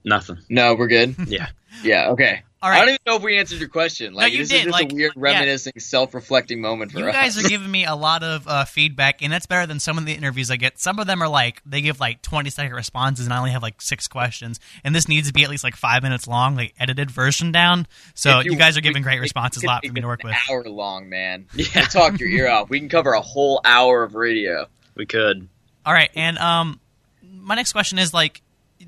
nothing. 0.03 0.37
No, 0.49 0.75
we're 0.75 0.87
good. 0.87 1.15
Yeah. 1.27 1.49
Yeah, 1.83 2.09
okay. 2.11 2.43
All 2.61 2.69
I 2.69 2.79
don't 2.79 2.89
even 2.89 2.99
know 3.07 3.15
if 3.15 3.23
we 3.23 3.37
answered 3.37 3.59
your 3.59 3.69
question. 3.69 4.13
Like 4.13 4.33
you 4.33 4.39
this 4.39 4.49
did, 4.49 4.57
is 4.57 4.63
just 4.65 4.73
like, 4.73 4.91
a 4.91 4.95
weird, 4.95 5.13
yeah. 5.15 5.21
reminiscing, 5.21 5.79
self-reflecting 5.79 6.59
moment 6.59 6.91
for 6.91 6.99
You 6.99 7.05
us. 7.05 7.13
You 7.15 7.21
guys 7.21 7.45
are 7.45 7.47
giving 7.47 7.71
me 7.71 7.85
a 7.85 7.95
lot 7.95 8.21
of 8.21 8.45
uh, 8.47 8.65
feedback, 8.65 9.21
and 9.21 9.31
that's 9.31 9.45
better 9.45 9.65
than 9.65 9.79
some 9.79 9.97
of 9.97 10.05
the 10.05 10.13
interviews 10.13 10.51
I 10.51 10.57
get. 10.57 10.77
Some 10.77 10.99
of 10.99 11.07
them 11.07 11.21
are 11.23 11.29
like 11.29 11.61
they 11.65 11.81
give 11.81 12.01
like 12.01 12.21
twenty 12.21 12.49
second 12.49 12.73
responses, 12.73 13.25
and 13.25 13.33
I 13.33 13.37
only 13.37 13.51
have 13.51 13.63
like 13.63 13.81
six 13.81 14.09
questions. 14.09 14.59
And 14.83 14.93
this 14.93 15.07
needs 15.07 15.27
to 15.27 15.33
be 15.33 15.43
at 15.43 15.49
least 15.49 15.63
like 15.63 15.77
five 15.77 16.03
minutes 16.03 16.27
long, 16.27 16.55
like 16.55 16.73
edited 16.77 17.09
version 17.09 17.53
down. 17.53 17.87
So 18.13 18.39
If 18.39 18.45
you, 18.45 18.57
guys 18.57 18.75
are 18.75 18.79
we 18.79 18.83
giving 18.83 19.03
great 19.03 19.21
responses. 19.21 19.63
we 19.63 19.67
A 19.67 19.69
lot 19.69 19.85
for 19.85 19.93
me 19.93 20.01
to 20.01 20.07
work 20.07 20.23
an 20.23 20.29
with. 20.29 20.37
Hour 20.49 20.63
long, 20.65 21.07
man. 21.07 21.47
Yeah. 21.55 21.65
You 21.81 21.85
talk 21.85 22.19
your 22.19 22.29
ear 22.29 22.49
off. 22.49 22.69
We 22.69 22.79
can 22.79 22.89
cover 22.89 23.11
a 23.13 23.21
whole 23.21 23.61
hour 23.63 24.03
of 24.03 24.15
radio. 24.15 24.67
We 24.95 25.05
could. 25.05 25.47
All 25.85 25.93
right, 25.93 26.09
and 26.15 26.37
um, 26.37 26.79
my 27.21 27.55
next 27.55 27.71
question 27.71 27.99
is 27.99 28.13
like, 28.13 28.41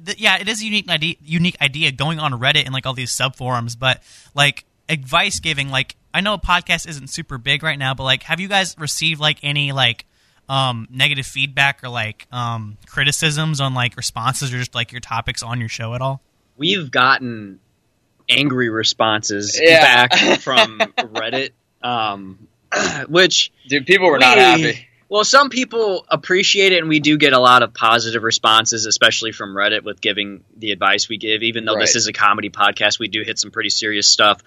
th- 0.05 0.19
yeah, 0.19 0.37
it 0.39 0.47
is 0.47 0.61
a 0.61 0.65
unique 0.65 0.89
idea, 0.89 1.15
unique 1.23 1.57
idea 1.61 1.91
going 1.91 2.19
on 2.19 2.31
Reddit 2.33 2.65
and 2.65 2.73
like 2.73 2.85
all 2.85 2.93
these 2.93 3.11
sub 3.11 3.35
forums, 3.35 3.75
but 3.75 4.01
like 4.33 4.65
advice 4.89 5.39
giving, 5.39 5.69
like 5.69 5.95
I 6.13 6.21
know 6.21 6.33
a 6.33 6.39
podcast 6.39 6.87
isn't 6.87 7.09
super 7.09 7.37
big 7.37 7.63
right 7.63 7.79
now, 7.79 7.93
but 7.93 8.03
like, 8.03 8.23
have 8.23 8.39
you 8.39 8.47
guys 8.47 8.75
received 8.77 9.19
like 9.21 9.39
any 9.43 9.71
like 9.71 10.05
um 10.49 10.87
negative 10.91 11.25
feedback 11.25 11.83
or 11.83 11.89
like 11.89 12.27
um 12.31 12.77
criticisms 12.87 13.61
on 13.61 13.73
like 13.73 13.95
responses 13.95 14.53
or 14.53 14.57
just 14.57 14.75
like 14.75 14.91
your 14.91 14.99
topics 15.01 15.41
on 15.43 15.59
your 15.59 15.69
show 15.69 15.93
at 15.93 16.01
all? 16.01 16.21
we've 16.57 16.91
gotten 16.91 17.59
angry 18.29 18.69
responses 18.69 19.59
Yeah. 19.63 20.07
back 20.07 20.39
from 20.41 20.79
Reddit, 20.79 21.51
um, 21.81 22.47
which 23.07 23.51
Dude, 23.67 23.85
people 23.85 24.09
were 24.09 24.19
not 24.19 24.37
happy. 24.37 24.87
Well, 25.11 25.25
some 25.25 25.49
people 25.49 26.05
appreciate 26.07 26.71
it, 26.71 26.77
and 26.77 26.87
we 26.87 27.01
do 27.01 27.17
get 27.17 27.33
a 27.33 27.37
lot 27.39 27.63
of 27.63 27.73
positive 27.73 28.23
responses, 28.23 28.85
especially 28.85 29.33
from 29.33 29.53
Reddit 29.53 29.83
with 29.83 29.99
giving 29.99 30.45
the 30.55 30.71
advice 30.71 31.09
we 31.09 31.17
give. 31.17 31.43
Even 31.43 31.65
though 31.65 31.77
this 31.77 31.97
is 31.97 32.07
a 32.07 32.13
comedy 32.13 32.49
podcast, 32.49 32.97
we 32.97 33.09
do 33.09 33.21
hit 33.21 33.37
some 33.37 33.51
pretty 33.51 33.71
serious 33.71 34.07
stuff. 34.07 34.41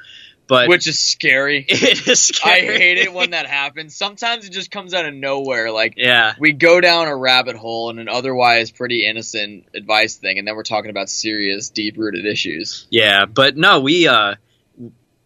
But 0.47 0.71
Which 0.71 0.87
is 0.87 0.99
scary. 0.99 1.67
it 1.69 2.09
is 2.09 2.31
I 2.43 2.61
scary. 2.61 2.79
hate 2.79 2.97
it 2.97 3.13
when 3.13 3.33
that 3.33 3.45
happens. 3.45 3.95
Sometimes 3.95 4.47
it 4.47 4.53
just 4.53 4.71
comes 4.71 4.95
out 4.95 5.05
of 5.05 5.13
nowhere. 5.13 5.71
Like 5.71 5.95
Yeah, 5.99 6.33
we 6.39 6.53
go 6.53 6.81
down 6.81 7.09
a 7.09 7.17
rabbit 7.17 7.57
hole 7.57 7.91
in 7.91 7.99
an 7.99 8.09
otherwise 8.09 8.71
pretty 8.71 9.07
innocent 9.07 9.67
advice 9.75 10.17
thing, 10.17 10.39
and 10.39 10.49
then 10.49 10.57
we're 10.57 10.63
talking 10.63 10.91
about 10.91 11.11
serious, 11.11 11.69
deep-rooted 11.69 12.25
issues. 12.25 12.87
yeah, 12.89 13.27
but 13.27 13.55
no, 13.59 13.81
we 13.81 14.09
uh, 14.09 14.37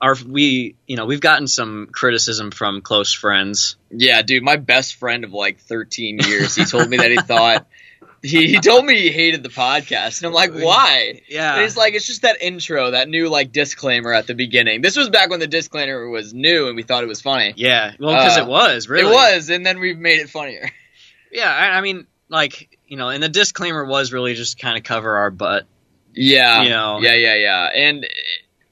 are 0.01 0.17
we 0.27 0.77
you 0.87 0.97
know 0.97 1.07
we've 1.07 1.21
gotten 1.21 1.47
some 1.47 1.89
criticism 1.93 2.51
from 2.51 2.81
close 2.83 3.13
friends. 3.13 3.77
Yeah, 3.91 4.23
dude, 4.23 4.43
my 4.43 4.57
best 4.57 4.95
friend 4.97 5.25
of 5.25 5.33
like 5.33 5.61
13 5.61 6.19
years, 6.21 6.55
he 6.55 6.65
told 6.65 6.89
me 6.89 6.99
that 6.99 7.11
he 7.11 7.17
thought 7.17 7.67
he, 8.23 8.49
he 8.49 8.59
told 8.61 8.85
me 8.85 8.97
he 9.01 9.11
hated 9.11 9.45
the 9.45 9.49
podcast, 9.49 10.19
and 10.19 10.27
I'm 10.27 10.33
like, 10.33 10.53
why? 10.53 11.21
Yeah. 11.29 11.55
And 11.55 11.63
he's 11.63 11.77
like, 11.77 11.95
it's 11.95 12.07
just 12.07 12.23
that 12.23 12.43
intro, 12.43 12.91
that 12.91 13.09
new 13.09 13.29
like 13.29 13.53
disclaimer 13.53 14.13
at 14.13 14.27
the 14.27 14.35
beginning. 14.35 14.81
This 14.83 14.97
was 14.97 15.09
back 15.09 15.31
when 15.31 15.39
the 15.39 15.47
disclaimer 15.47 16.09
was 16.09 16.35
new, 16.35 16.67
and 16.67 16.75
we 16.77 16.83
thought 16.83 17.05
it 17.05 17.07
was 17.09 17.21
funny. 17.21 17.55
yeah. 17.57 17.93
Well, 17.99 18.15
because 18.17 18.37
Uh, 18.39 18.43
it 18.43 18.49
was 18.49 18.89
really. 18.89 19.09
It 19.11 19.15
was, 19.15 19.51
and 19.51 19.65
then 19.65 19.79
we've 19.79 19.99
made 19.99 20.19
it 20.21 20.31
funnier. 20.31 20.69
Yeah. 21.31 21.49
I, 21.49 21.77
I 21.77 21.81
mean, 21.81 22.07
like 22.29 22.77
you 22.89 22.97
know, 22.97 23.09
and 23.09 23.23
the 23.23 23.29
disclaimer 23.29 23.85
was 23.85 24.13
really 24.13 24.35
just 24.35 24.59
kind 24.59 24.77
of 24.77 24.83
cover 24.83 25.17
our 25.19 25.31
butt. 25.31 25.67
Yeah, 26.15 26.63
You 26.63 26.71
know. 26.71 26.99
yeah, 27.01 27.15
yeah, 27.15 27.35
yeah, 27.37 27.65
and 27.67 28.07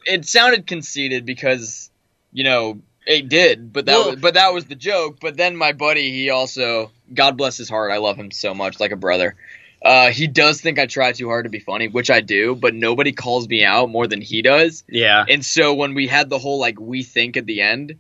it, 0.07 0.21
it 0.21 0.27
sounded 0.27 0.67
conceited 0.67 1.27
because 1.27 1.91
you 2.33 2.45
know 2.45 2.81
it 3.07 3.29
did, 3.29 3.73
but 3.73 3.87
that 3.87 3.97
Well- 3.97 4.11
was, 4.13 4.21
but 4.21 4.35
that 4.35 4.53
was 4.53 4.65
the 4.67 4.75
joke. 4.75 5.19
But 5.21 5.37
then 5.37 5.57
my 5.57 5.73
buddy, 5.73 6.11
he 6.13 6.31
also, 6.31 6.91
God 7.13 7.37
bless 7.37 7.57
his 7.57 7.69
heart, 7.69 7.93
I 7.93 7.99
love 7.99 8.17
him 8.17 8.31
so 8.31 8.55
much, 8.55 8.81
like 8.81 8.91
a 8.91 8.97
brother. 8.97 9.37
Uh, 9.83 10.11
he 10.11 10.27
does 10.27 10.61
think 10.61 10.79
I 10.79 10.87
try 10.87 11.13
too 11.13 11.29
hard 11.29 11.45
to 11.45 11.51
be 11.51 11.61
funny, 11.61 11.87
which 11.87 12.11
I 12.11 12.21
do, 12.21 12.57
but 12.57 12.75
nobody 12.75 13.13
calls 13.13 13.47
me 13.47 13.65
out 13.65 13.89
more 13.89 14.09
than 14.09 14.21
he 14.21 14.43
does. 14.43 14.83
Yeah. 14.89 15.25
And 15.29 15.45
so 15.45 15.75
when 15.75 15.95
we 15.95 16.09
had 16.09 16.29
the 16.29 16.39
whole 16.39 16.59
like 16.59 16.81
we 16.81 17.05
think 17.05 17.37
at 17.37 17.47
the 17.47 17.61
end, 17.61 17.97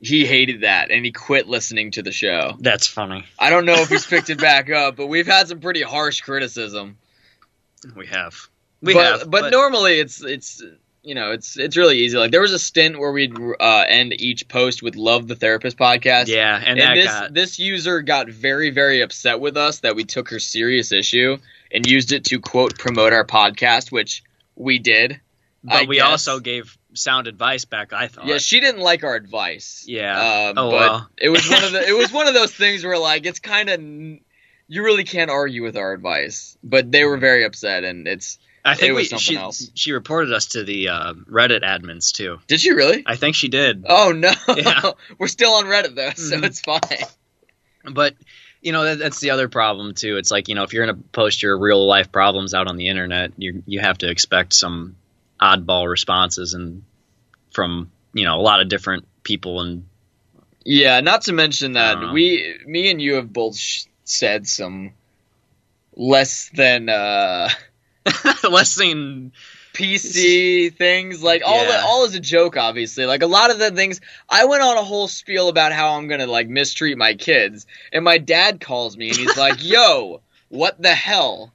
he 0.00 0.26
hated 0.26 0.62
that 0.62 0.90
and 0.90 1.04
he 1.04 1.12
quit 1.12 1.48
listening 1.48 1.92
to 1.92 2.02
the 2.02 2.12
show. 2.12 2.56
That's 2.58 2.86
funny. 2.86 3.24
I 3.38 3.48
don't 3.48 3.64
know 3.64 3.74
if 3.74 3.88
he's 3.88 4.04
picked 4.04 4.28
it 4.28 4.40
back 4.40 4.70
up, 4.70 4.96
but 4.96 5.06
we've 5.06 5.26
had 5.26 5.48
some 5.48 5.60
pretty 5.60 5.82
harsh 5.82 6.20
criticism. 6.20 6.98
We 7.96 8.06
have. 8.08 8.48
We 8.82 8.92
but, 8.92 9.20
have. 9.20 9.30
but, 9.30 9.50
normally 9.50 9.98
it's 10.00 10.22
it's 10.22 10.62
you 11.04 11.14
know 11.14 11.30
it's 11.32 11.56
it's 11.56 11.76
really 11.76 11.98
easy. 11.98 12.16
Like 12.18 12.30
there 12.32 12.40
was 12.40 12.52
a 12.52 12.58
stint 12.58 12.98
where 12.98 13.12
we'd 13.12 13.36
uh, 13.60 13.84
end 13.86 14.20
each 14.20 14.48
post 14.48 14.82
with 14.82 14.96
"Love 14.96 15.28
the 15.28 15.36
TheraPissed" 15.36 15.76
podcast. 15.76 16.26
Yeah, 16.28 16.60
and, 16.64 16.78
And, 16.80 16.98
this 16.98 17.06
got. 17.06 17.34
this 17.34 17.58
user 17.58 18.00
got 18.02 18.28
very 18.28 18.70
very 18.70 19.00
upset 19.02 19.38
with 19.40 19.56
us 19.56 19.80
that 19.80 19.94
we 19.96 20.04
took 20.04 20.30
her 20.30 20.38
serious 20.40 20.90
issue 20.92 21.36
and 21.70 21.86
used 21.86 22.12
it 22.12 22.24
to 22.26 22.40
quote 22.40 22.78
promote 22.78 23.12
our 23.12 23.24
podcast, 23.26 23.92
which 23.92 24.24
we 24.56 24.78
did. 24.78 25.20
but 25.62 25.74
I 25.74 25.84
we 25.84 25.96
guess. 25.96 26.06
also 26.06 26.40
gave 26.40 26.76
sound 26.94 27.26
advice 27.26 27.64
back. 27.64 27.92
I 27.92 28.06
thought. 28.08 28.26
Yeah, 28.26 28.38
she 28.38 28.60
didn't 28.60 28.80
like 28.80 29.04
our 29.04 29.14
advice. 29.14 29.84
Yeah. 29.86 30.18
Um, 30.48 30.54
Oh, 30.58 30.70
but 30.70 30.80
well. 30.80 31.10
it 31.18 31.28
was 31.28 31.48
one 31.50 31.64
of 31.64 31.72
the 31.72 31.86
it 31.88 31.92
was 31.96 32.12
one 32.18 32.28
of 32.28 32.34
those 32.34 32.52
things 32.52 32.84
where 32.84 32.98
like 32.98 33.26
it's 33.26 33.40
kind 33.40 33.68
of 33.68 33.80
you 33.80 34.82
really 34.82 35.04
can't 35.04 35.30
argue 35.30 35.62
with 35.62 35.76
our 35.76 35.92
advice, 35.92 36.56
but 36.64 36.90
they 36.90 37.04
were 37.04 37.18
very 37.18 37.44
upset, 37.44 37.84
and 37.84 38.08
it's 38.08 38.38
I 38.64 38.74
think 38.76 38.96
we, 38.96 39.04
she, 39.04 39.36
else. 39.36 39.70
she 39.74 39.92
reported 39.92 40.32
us 40.32 40.46
to 40.46 40.64
the 40.64 40.88
uh, 40.88 41.12
Reddit 41.30 41.62
admins 41.62 42.12
too. 42.12 42.38
did 42.46 42.60
she 42.60 42.72
really? 42.72 43.02
I 43.06 43.16
think 43.16 43.36
she 43.36 43.48
did. 43.48 43.84
Oh 43.88 44.12
no, 44.12 44.32
Yeah. 44.56 44.92
we're 45.18 45.28
still 45.28 45.52
on 45.54 45.64
Reddit 45.66 45.94
though, 45.94 46.12
so 46.16 46.36
Mhm. 46.38 46.44
it's 46.44 46.60
fine. 46.60 46.80
But 47.92 48.14
you 48.62 48.72
know 48.72 48.84
that, 48.84 48.98
that's 48.98 49.20
the 49.20 49.30
other 49.30 49.48
problem 49.48 49.92
too. 49.92 50.16
It's 50.16 50.30
like 50.30 50.48
you 50.48 50.54
know 50.54 50.62
if 50.62 50.72
you're 50.72 50.86
gonna 50.86 50.98
post 51.12 51.42
your 51.42 51.58
real 51.58 51.86
life 51.86 52.10
problems 52.10 52.54
out 52.54 52.66
on 52.66 52.76
the 52.76 52.88
internet, 52.88 53.32
you 53.36 53.62
you 53.66 53.80
have 53.80 53.98
to 53.98 54.08
expect 54.08 54.54
some 54.54 54.96
oddball 55.40 55.86
responses 55.90 56.54
and 56.54 56.82
from 57.52 57.90
you 58.14 58.24
know 58.24 58.36
a 58.38 58.40
lot 58.40 58.60
of 58.62 58.68
different 58.68 59.06
people 59.22 59.60
and 59.60 59.86
Yeah, 60.64 61.00
not 61.00 61.22
to 61.22 61.32
mention 61.34 61.72
that 61.72 62.12
we, 62.14 62.58
me 62.66 62.90
and 62.90 63.02
you 63.02 63.16
have 63.16 63.30
both 63.30 63.56
sh- 63.58 63.84
said 64.04 64.46
some 64.46 64.92
less 65.94 66.48
than 66.54 66.88
uh, 66.88 67.50
less 68.50 68.74
than 68.74 69.32
PC 69.72 70.72
things. 70.74 71.22
Like 71.22 71.42
all 71.44 71.64
Yeah. 71.64 71.72
the, 71.78 71.84
all 71.84 72.04
is 72.04 72.14
a 72.14 72.20
joke, 72.20 72.56
obviously. 72.56 73.06
Like 73.06 73.22
a 73.22 73.26
lot 73.26 73.50
of 73.50 73.58
the 73.58 73.70
things, 73.70 74.00
I 74.28 74.44
went 74.46 74.62
on 74.62 74.76
a 74.76 74.82
whole 74.82 75.08
spiel 75.08 75.48
about 75.48 75.72
how 75.72 75.94
I'm 75.96 76.06
gonna 76.08 76.26
like 76.26 76.48
mistreat 76.48 76.96
my 76.96 77.14
kids, 77.14 77.66
and 77.92 78.04
my 78.04 78.18
dad 78.18 78.60
calls 78.60 78.96
me 78.96 79.08
and 79.08 79.16
he's 79.16 79.36
like, 79.36 79.56
"Yo, 79.64 80.20
what 80.48 80.80
the 80.80 80.94
hell?" 80.94 81.52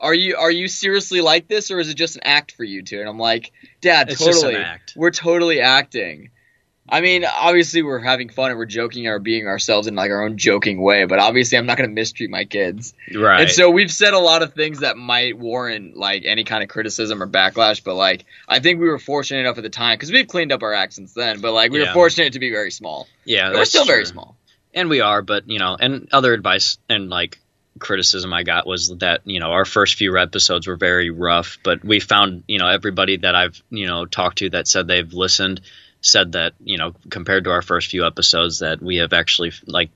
Are 0.00 0.14
you 0.14 0.36
are 0.36 0.50
you 0.50 0.68
seriously 0.68 1.20
like 1.20 1.48
this, 1.48 1.70
or 1.72 1.80
is 1.80 1.88
it 1.88 1.94
just 1.94 2.14
an 2.16 2.22
act 2.24 2.52
for 2.52 2.62
you 2.62 2.82
two? 2.82 3.00
And 3.00 3.08
I'm 3.08 3.18
like, 3.18 3.50
Dad, 3.80 4.08
It's 4.10 4.24
just 4.24 4.42
totally. 4.42 4.54
an 4.54 4.62
act. 4.62 4.92
We're 4.96 5.10
totally 5.10 5.60
acting. 5.60 6.30
I 6.90 7.00
mean, 7.00 7.24
obviously 7.24 7.82
we're 7.82 7.98
having 7.98 8.28
fun 8.28 8.50
and 8.50 8.58
we're 8.58 8.66
joking 8.66 9.06
or 9.06 9.18
being 9.18 9.46
ourselves 9.46 9.86
in 9.86 9.94
like 9.94 10.10
our 10.10 10.24
own 10.24 10.38
joking 10.38 10.80
way, 10.80 11.04
but 11.04 11.18
obviously 11.18 11.58
I'm 11.58 11.66
not 11.66 11.76
going 11.76 11.88
to 11.88 11.94
mistreat 11.94 12.30
my 12.30 12.44
kids. 12.44 12.94
right. 13.14 13.42
And 13.42 13.50
so 13.50 13.70
we've 13.70 13.90
said 13.90 14.14
a 14.14 14.18
lot 14.18 14.42
of 14.42 14.54
things 14.54 14.80
that 14.80 14.96
might 14.96 15.38
warrant 15.38 15.96
like 15.96 16.24
any 16.24 16.44
kind 16.44 16.62
of 16.62 16.68
criticism 16.68 17.22
or 17.22 17.26
backlash, 17.26 17.84
but 17.84 17.94
like 17.94 18.24
I 18.48 18.60
think 18.60 18.80
we 18.80 18.88
were 18.88 18.98
fortunate 18.98 19.40
enough 19.40 19.58
at 19.58 19.62
the 19.62 19.70
time 19.70 19.94
because 19.94 20.10
we've 20.10 20.28
cleaned 20.28 20.52
up 20.52 20.62
our 20.62 20.72
act 20.72 20.94
since 20.94 21.12
then. 21.14 21.40
But 21.40 21.52
like 21.52 21.70
we 21.70 21.80
were 21.80 21.92
fortunate 21.92 22.32
to 22.34 22.38
be 22.38 22.50
very 22.50 22.70
small. 22.70 23.06
yeah, 23.24 23.50
we're 23.50 23.64
still 23.64 23.84
very 23.84 24.06
small. 24.06 24.36
and 24.74 24.88
we 24.88 25.00
are 25.00 25.22
but 25.22 25.48
you 25.48 25.58
know 25.58 25.76
and 25.78 26.08
other 26.12 26.32
advice 26.32 26.78
and 26.88 27.08
like 27.08 27.38
criticism 27.78 28.32
i 28.32 28.42
got 28.42 28.66
was 28.66 28.88
that 28.98 29.20
you 29.24 29.40
know 29.40 29.52
our 29.52 29.64
first 29.64 29.94
few 29.94 30.18
episodes 30.18 30.66
were 30.66 30.76
very 30.76 31.10
rough 31.10 31.58
but 31.62 31.84
we 31.84 32.00
found 32.00 32.42
you 32.48 32.58
know 32.58 32.66
everybody 32.68 33.16
that 33.18 33.34
i've 33.34 33.62
you 33.70 33.86
know 33.86 34.04
talked 34.04 34.38
to 34.38 34.50
that 34.50 34.66
said 34.66 34.86
they've 34.88 35.12
listened 35.12 35.60
said 36.00 36.32
that 36.32 36.52
you 36.62 36.78
know 36.78 36.94
compared 37.10 37.44
to 37.44 37.50
our 37.50 37.62
first 37.62 37.90
few 37.90 38.06
episodes 38.06 38.60
that 38.60 38.80
we 38.82 38.96
have 38.96 39.12
actually 39.12 39.52
like 39.66 39.90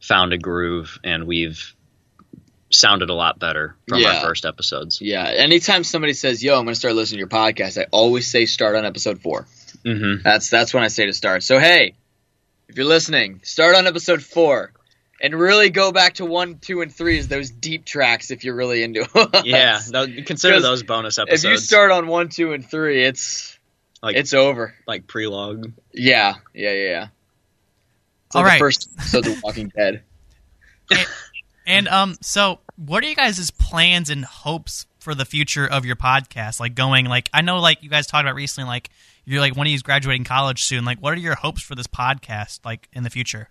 found 0.00 0.32
a 0.32 0.38
groove 0.38 0.98
and 1.02 1.26
we've 1.26 1.74
sounded 2.70 3.10
a 3.10 3.14
lot 3.14 3.38
better 3.38 3.76
from 3.88 4.00
Yeah. 4.00 4.16
our 4.16 4.20
first 4.22 4.44
episodes 4.44 5.00
Yeah. 5.00 5.24
Anytime 5.24 5.84
somebody 5.84 6.12
says, 6.12 6.42
"Yo, 6.42 6.58
I'm 6.58 6.64
going 6.64 6.74
to 6.74 6.78
start 6.78 6.94
listening 6.94 7.16
to 7.18 7.20
your 7.20 7.28
podcast," 7.28 7.80
I 7.80 7.86
always 7.90 8.26
say 8.26 8.44
start 8.46 8.76
on 8.76 8.84
episode 8.84 9.20
four. 9.22 9.46
mm-hmm. 9.84 10.22
That's 10.22 10.50
that's 10.50 10.74
when 10.74 10.82
I 10.82 10.88
say 10.88 11.06
to 11.06 11.12
start. 11.12 11.42
So 11.42 11.58
hey, 11.58 11.94
if 12.68 12.76
you're 12.76 12.86
listening, 12.86 13.40
start 13.44 13.76
on 13.76 13.86
episode 13.86 14.22
four. 14.22 14.72
And 15.18 15.34
really 15.34 15.70
go 15.70 15.92
back 15.92 16.14
to 16.16 16.26
one, 16.26 16.58
two, 16.58 16.82
and 16.82 16.94
three 16.94 17.16
is 17.16 17.26
those 17.26 17.48
deep 17.48 17.86
tracks 17.86 18.30
if 18.30 18.44
you're 18.44 18.54
really 18.54 18.82
into 18.82 19.00
it. 19.14 19.46
yeah 19.46 19.80
consider 20.26 20.60
those 20.60 20.82
bonus 20.82 21.18
episodes. 21.18 21.44
If 21.44 21.50
you 21.52 21.56
start 21.56 21.90
on 21.90 22.06
one, 22.06 22.28
two, 22.28 22.52
and 22.52 22.62
three, 22.68 23.02
it's 23.02 23.55
like 24.02 24.16
it's 24.16 24.34
over. 24.34 24.74
like 24.86 25.06
prelogue 25.06 25.72
Yeah, 25.92 26.34
yeah, 26.54 26.72
yeah, 26.72 26.88
yeah. 26.88 27.06
It's 28.26 28.36
All 28.36 28.42
like 28.42 28.50
right. 28.50 28.54
the 28.58 28.64
first 28.64 28.88
episode 28.98 29.26
of 29.28 29.42
Walking 29.42 29.68
Dead. 29.76 30.02
And 31.68 31.88
um, 31.88 32.14
so 32.20 32.60
what 32.76 33.02
are 33.02 33.08
you 33.08 33.16
guys' 33.16 33.50
plans 33.50 34.08
and 34.08 34.24
hopes 34.24 34.86
for 35.00 35.16
the 35.16 35.24
future 35.24 35.66
of 35.66 35.84
your 35.84 35.96
podcast? 35.96 36.60
Like 36.60 36.76
going, 36.76 37.06
like 37.06 37.28
I 37.34 37.40
know, 37.40 37.58
like 37.58 37.82
you 37.82 37.90
guys 37.90 38.06
talked 38.06 38.22
about 38.24 38.36
recently, 38.36 38.68
like 38.68 38.88
you're 39.24 39.40
like 39.40 39.56
one 39.56 39.66
of 39.66 39.72
you's 39.72 39.82
graduating 39.82 40.22
college 40.22 40.62
soon. 40.62 40.84
Like, 40.84 41.00
what 41.00 41.14
are 41.14 41.20
your 41.20 41.34
hopes 41.34 41.62
for 41.62 41.74
this 41.74 41.88
podcast, 41.88 42.60
like 42.64 42.88
in 42.92 43.02
the 43.02 43.10
future? 43.10 43.48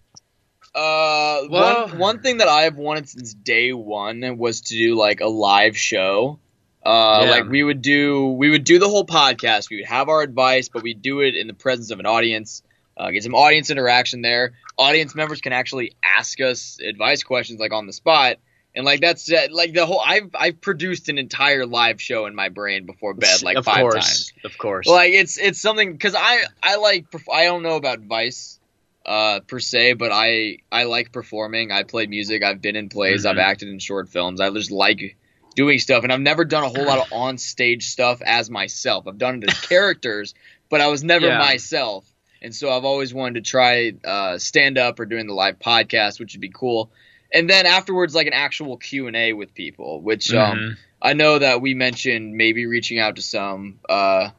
Uh, 0.74 1.42
Well- 1.50 1.88
one 1.90 1.98
one 1.98 2.20
thing 2.22 2.38
that 2.38 2.48
I've 2.48 2.78
wanted 2.78 3.10
since 3.10 3.34
day 3.34 3.74
one 3.74 4.38
was 4.38 4.62
to 4.62 4.76
do 4.76 4.96
like 4.96 5.20
a 5.20 5.28
live 5.28 5.78
show. 5.78 6.40
Uh, 6.86 7.22
Yeah. 7.24 7.30
like 7.32 7.50
we 7.50 7.64
would 7.64 7.82
do, 7.82 8.28
we 8.28 8.50
would 8.52 8.64
do 8.64 8.78
the 8.78 8.88
whole 8.88 9.06
podcast. 9.06 9.70
We 9.70 9.78
would 9.78 9.88
have 9.88 10.08
our 10.08 10.22
advice, 10.22 10.70
but 10.70 10.84
we'd 10.84 11.02
do 11.02 11.22
it 11.22 11.36
in 11.36 11.48
the 11.48 11.54
presence 11.54 11.90
of 11.92 12.00
an 12.00 12.06
audience. 12.06 12.62
Uh, 12.96 13.10
get 13.12 13.24
some 13.24 13.34
audience 13.36 13.70
interaction 13.72 14.22
there. 14.22 14.54
Audience 14.78 15.16
members 15.16 15.42
can 15.42 15.52
actually 15.52 15.94
ask 16.04 16.40
us 16.40 16.78
advice 16.80 17.24
questions 17.24 17.60
like 17.60 17.74
on 17.74 17.88
the 17.88 17.94
spot, 17.94 18.38
and 18.76 18.86
like 18.86 19.02
that's 19.02 19.30
uh, 19.32 19.48
like 19.52 19.74
the 19.74 19.86
whole. 19.86 20.00
I've 20.00 20.30
I've 20.34 20.62
produced 20.62 21.10
an 21.10 21.18
entire 21.18 21.66
live 21.66 22.02
show 22.02 22.26
in 22.28 22.36
my 22.36 22.50
brain 22.50 22.86
before 22.86 23.14
bed 23.14 23.42
like 23.42 23.58
of 23.58 23.66
five 23.66 23.82
course 23.82 23.96
times. 23.96 24.34
of 24.46 24.58
course 24.58 24.88
Like 24.88 25.12
it's 25.14 25.38
it's 25.38 25.60
something 25.60 25.92
because 25.92 26.14
I 26.16 26.44
I 26.62 26.76
like 26.78 27.08
I 27.34 27.46
don't 27.46 27.64
know 27.64 27.76
about 27.78 28.00
Vice 28.00 28.60
uh 29.06 29.40
per 29.42 29.60
se, 29.60 29.94
but 29.94 30.12
I 30.14 30.60
I 30.72 30.84
like 30.84 31.12
performing. 31.12 31.72
I 31.72 31.84
play 31.84 32.06
music. 32.08 32.44
I've 32.44 32.62
been 32.62 32.76
in 32.76 32.90
plays. 32.90 33.26
Mhm. 33.26 33.32
I've 33.32 33.38
acted 33.40 33.70
in 33.70 33.80
short 33.80 34.08
films. 34.10 34.40
I 34.40 34.50
just 34.52 34.72
like 34.72 35.18
doing 35.56 35.80
stuff, 35.80 36.04
and 36.04 36.12
I've 36.12 36.20
never 36.22 36.46
done 36.46 36.64
a 36.64 36.70
whole 36.70 36.86
lot 36.86 37.00
of 37.00 37.08
on 37.12 37.38
stage 37.38 37.88
stuff 37.90 38.22
as 38.22 38.50
myself. 38.50 39.08
I've 39.08 39.18
done 39.18 39.42
it 39.44 39.50
as 39.50 39.60
characters, 39.62 40.34
but 40.70 40.82
I 40.82 40.88
was 40.88 41.04
never 41.04 41.28
Yeah. 41.28 41.38
myself. 41.38 42.06
And 42.42 42.54
so 42.54 42.70
I've 42.72 42.86
always 42.86 43.14
wanted 43.14 43.44
to 43.44 43.50
try 43.50 43.94
uh, 44.04 44.38
stand 44.38 44.78
up 44.78 45.00
or 45.00 45.06
doing 45.06 45.26
the 45.28 45.34
live 45.34 45.58
podcast, 45.58 46.20
which 46.20 46.34
would 46.34 46.42
be 46.42 46.52
cool. 46.54 46.92
And 47.34 47.50
then 47.50 47.66
afterwards, 47.66 48.14
like 48.14 48.28
an 48.28 48.34
actual 48.34 48.78
Q 48.78 49.08
and 49.08 49.16
A 49.16 49.34
with 49.34 49.54
people, 49.54 50.02
which 50.02 50.32
um, 50.34 50.60
Mhm. 50.60 50.78
I 51.02 51.14
know 51.14 51.40
that 51.40 51.62
we 51.62 51.74
mentioned 51.74 52.36
maybe 52.36 52.66
reaching 52.66 53.00
out 53.00 53.16
to 53.16 53.22
some, 53.22 53.80
uh, 53.90 54.30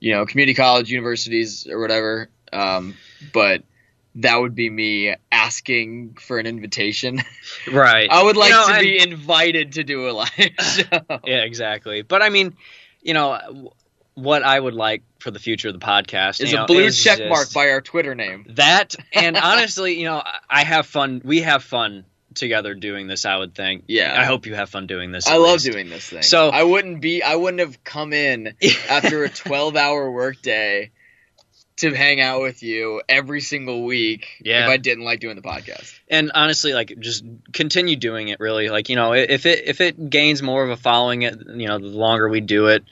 you 0.00 0.12
know, 0.12 0.26
community 0.26 0.54
college, 0.54 0.90
universities, 0.90 1.66
or 1.68 1.78
whatever. 1.80 2.28
Um, 2.52 2.96
but 3.32 3.62
that 4.16 4.36
would 4.40 4.54
be 4.54 4.68
me 4.68 5.14
asking 5.30 6.14
for 6.20 6.38
an 6.38 6.46
invitation. 6.46 7.22
right 7.72 8.10
I 8.10 8.22
would 8.22 8.36
like 8.36 8.50
You 8.50 8.56
know, 8.56 8.66
to 8.66 8.72
and- 8.74 8.80
be 8.82 8.98
invited 9.02 9.72
to 9.74 9.84
do 9.84 10.08
a 10.08 10.12
live 10.12 10.28
show. 10.60 11.20
Yeah, 11.24 11.42
exactly. 11.44 12.02
But 12.02 12.22
I 12.22 12.28
mean, 12.28 12.54
you 13.02 13.14
know, 13.14 13.72
what 14.14 14.42
I 14.42 14.60
would 14.60 14.74
like 14.74 15.02
for 15.20 15.30
the 15.30 15.38
future 15.38 15.68
of 15.68 15.74
the 15.74 15.80
podcast 15.84 16.40
Is 16.42 16.52
a 16.52 16.56
know, 16.56 16.66
blue 16.66 16.80
is 16.84 17.02
check 17.02 17.18
just 17.18 17.28
mark 17.30 17.52
by 17.54 17.70
our 17.70 17.80
Twitter 17.80 18.14
name. 18.14 18.44
that. 18.50 18.94
And 19.14 19.36
honestly, 19.42 19.98
you 19.98 20.04
know, 20.04 20.16
I- 20.18 20.38
I 20.50 20.64
have 20.64 20.86
fun. 20.86 21.22
We 21.24 21.40
have 21.40 21.62
fun 21.64 22.04
together 22.34 22.74
doing 22.74 23.06
this. 23.06 23.24
I 23.24 23.36
would 23.36 23.54
think. 23.54 23.84
Yeah. 23.88 24.14
I 24.18 24.24
hope 24.24 24.46
you 24.46 24.54
have 24.54 24.68
fun 24.70 24.86
doing 24.86 25.12
this. 25.12 25.26
I 25.28 25.36
love 25.36 25.52
least. 25.64 25.66
doing 25.72 25.88
this 25.88 26.08
thing. 26.10 26.22
So- 26.22 26.50
I 26.50 26.62
wouldn't 26.62 27.00
be. 27.00 27.22
I 27.22 27.36
wouldn't 27.36 27.60
have 27.60 27.82
come 27.84 28.12
in 28.12 28.54
after 28.90 29.24
a 29.24 29.30
twelve-hour 29.30 30.10
workday 30.10 30.90
to 31.82 31.94
hang 31.94 32.20
out 32.20 32.40
with 32.42 32.62
you 32.62 33.02
every 33.08 33.40
single 33.40 33.84
week 33.84 34.26
Yeah. 34.42 34.64
if 34.64 34.70
I 34.70 34.76
didn't 34.78 35.04
like 35.04 35.20
doing 35.20 35.36
the 35.36 35.42
podcast. 35.42 35.92
and 36.08 36.32
honestly 36.34 36.72
like 36.72 36.94
just 36.98 37.24
continue 37.52 37.96
doing 37.96 38.28
it 38.28 38.40
really 38.40 38.68
like 38.70 38.88
you 38.88 38.96
know 38.96 39.12
if 39.14 39.46
it 39.46 39.66
if 39.68 39.80
it 39.80 40.10
gains 40.10 40.42
more 40.42 40.64
of 40.64 40.70
a 40.70 40.76
following 40.76 41.22
it 41.22 41.34
you 41.54 41.68
know 41.68 41.78
the 41.78 41.86
longer 41.86 42.28
we 42.28 42.40
do 42.40 42.66
it 42.68 42.84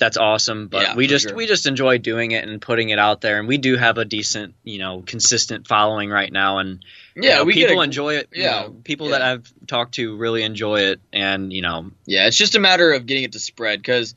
that's 0.00 0.16
awesome 0.16 0.68
but 0.68 0.82
Yeah, 0.82 0.94
we 0.96 1.06
just 1.08 1.28
sure. 1.28 1.36
we 1.36 1.46
just 1.46 1.66
enjoy 1.66 1.98
doing 1.98 2.30
it 2.30 2.46
and 2.48 2.60
putting 2.62 2.90
it 2.90 2.98
out 3.00 3.20
there 3.20 3.38
and 3.40 3.48
we 3.48 3.58
do 3.58 3.76
have 3.76 3.98
a 3.98 4.04
decent 4.04 4.54
you 4.62 4.78
know 4.78 5.02
consistent 5.04 5.66
following 5.66 6.08
right 6.10 6.32
now 6.32 6.58
and 6.58 6.84
you 7.16 7.22
Yeah, 7.24 7.38
know, 7.38 7.44
we 7.44 7.54
people 7.54 7.80
a, 7.80 7.84
enjoy 7.84 8.14
it 8.14 8.28
you 8.32 8.44
yeah, 8.44 8.62
know, 8.62 8.76
people 8.84 9.08
yeah. 9.08 9.18
that 9.18 9.22
i've 9.22 9.52
talked 9.66 9.94
to 9.94 10.16
really 10.16 10.44
enjoy 10.44 10.80
it 10.82 11.00
and 11.12 11.52
you 11.52 11.62
know 11.62 11.90
Yeah, 12.06 12.28
it's 12.28 12.36
just 12.36 12.54
a 12.54 12.60
matter 12.60 12.92
of 12.92 13.06
getting 13.06 13.24
it 13.24 13.32
to 13.32 13.40
spread 13.40 13.80
because, 13.80 14.14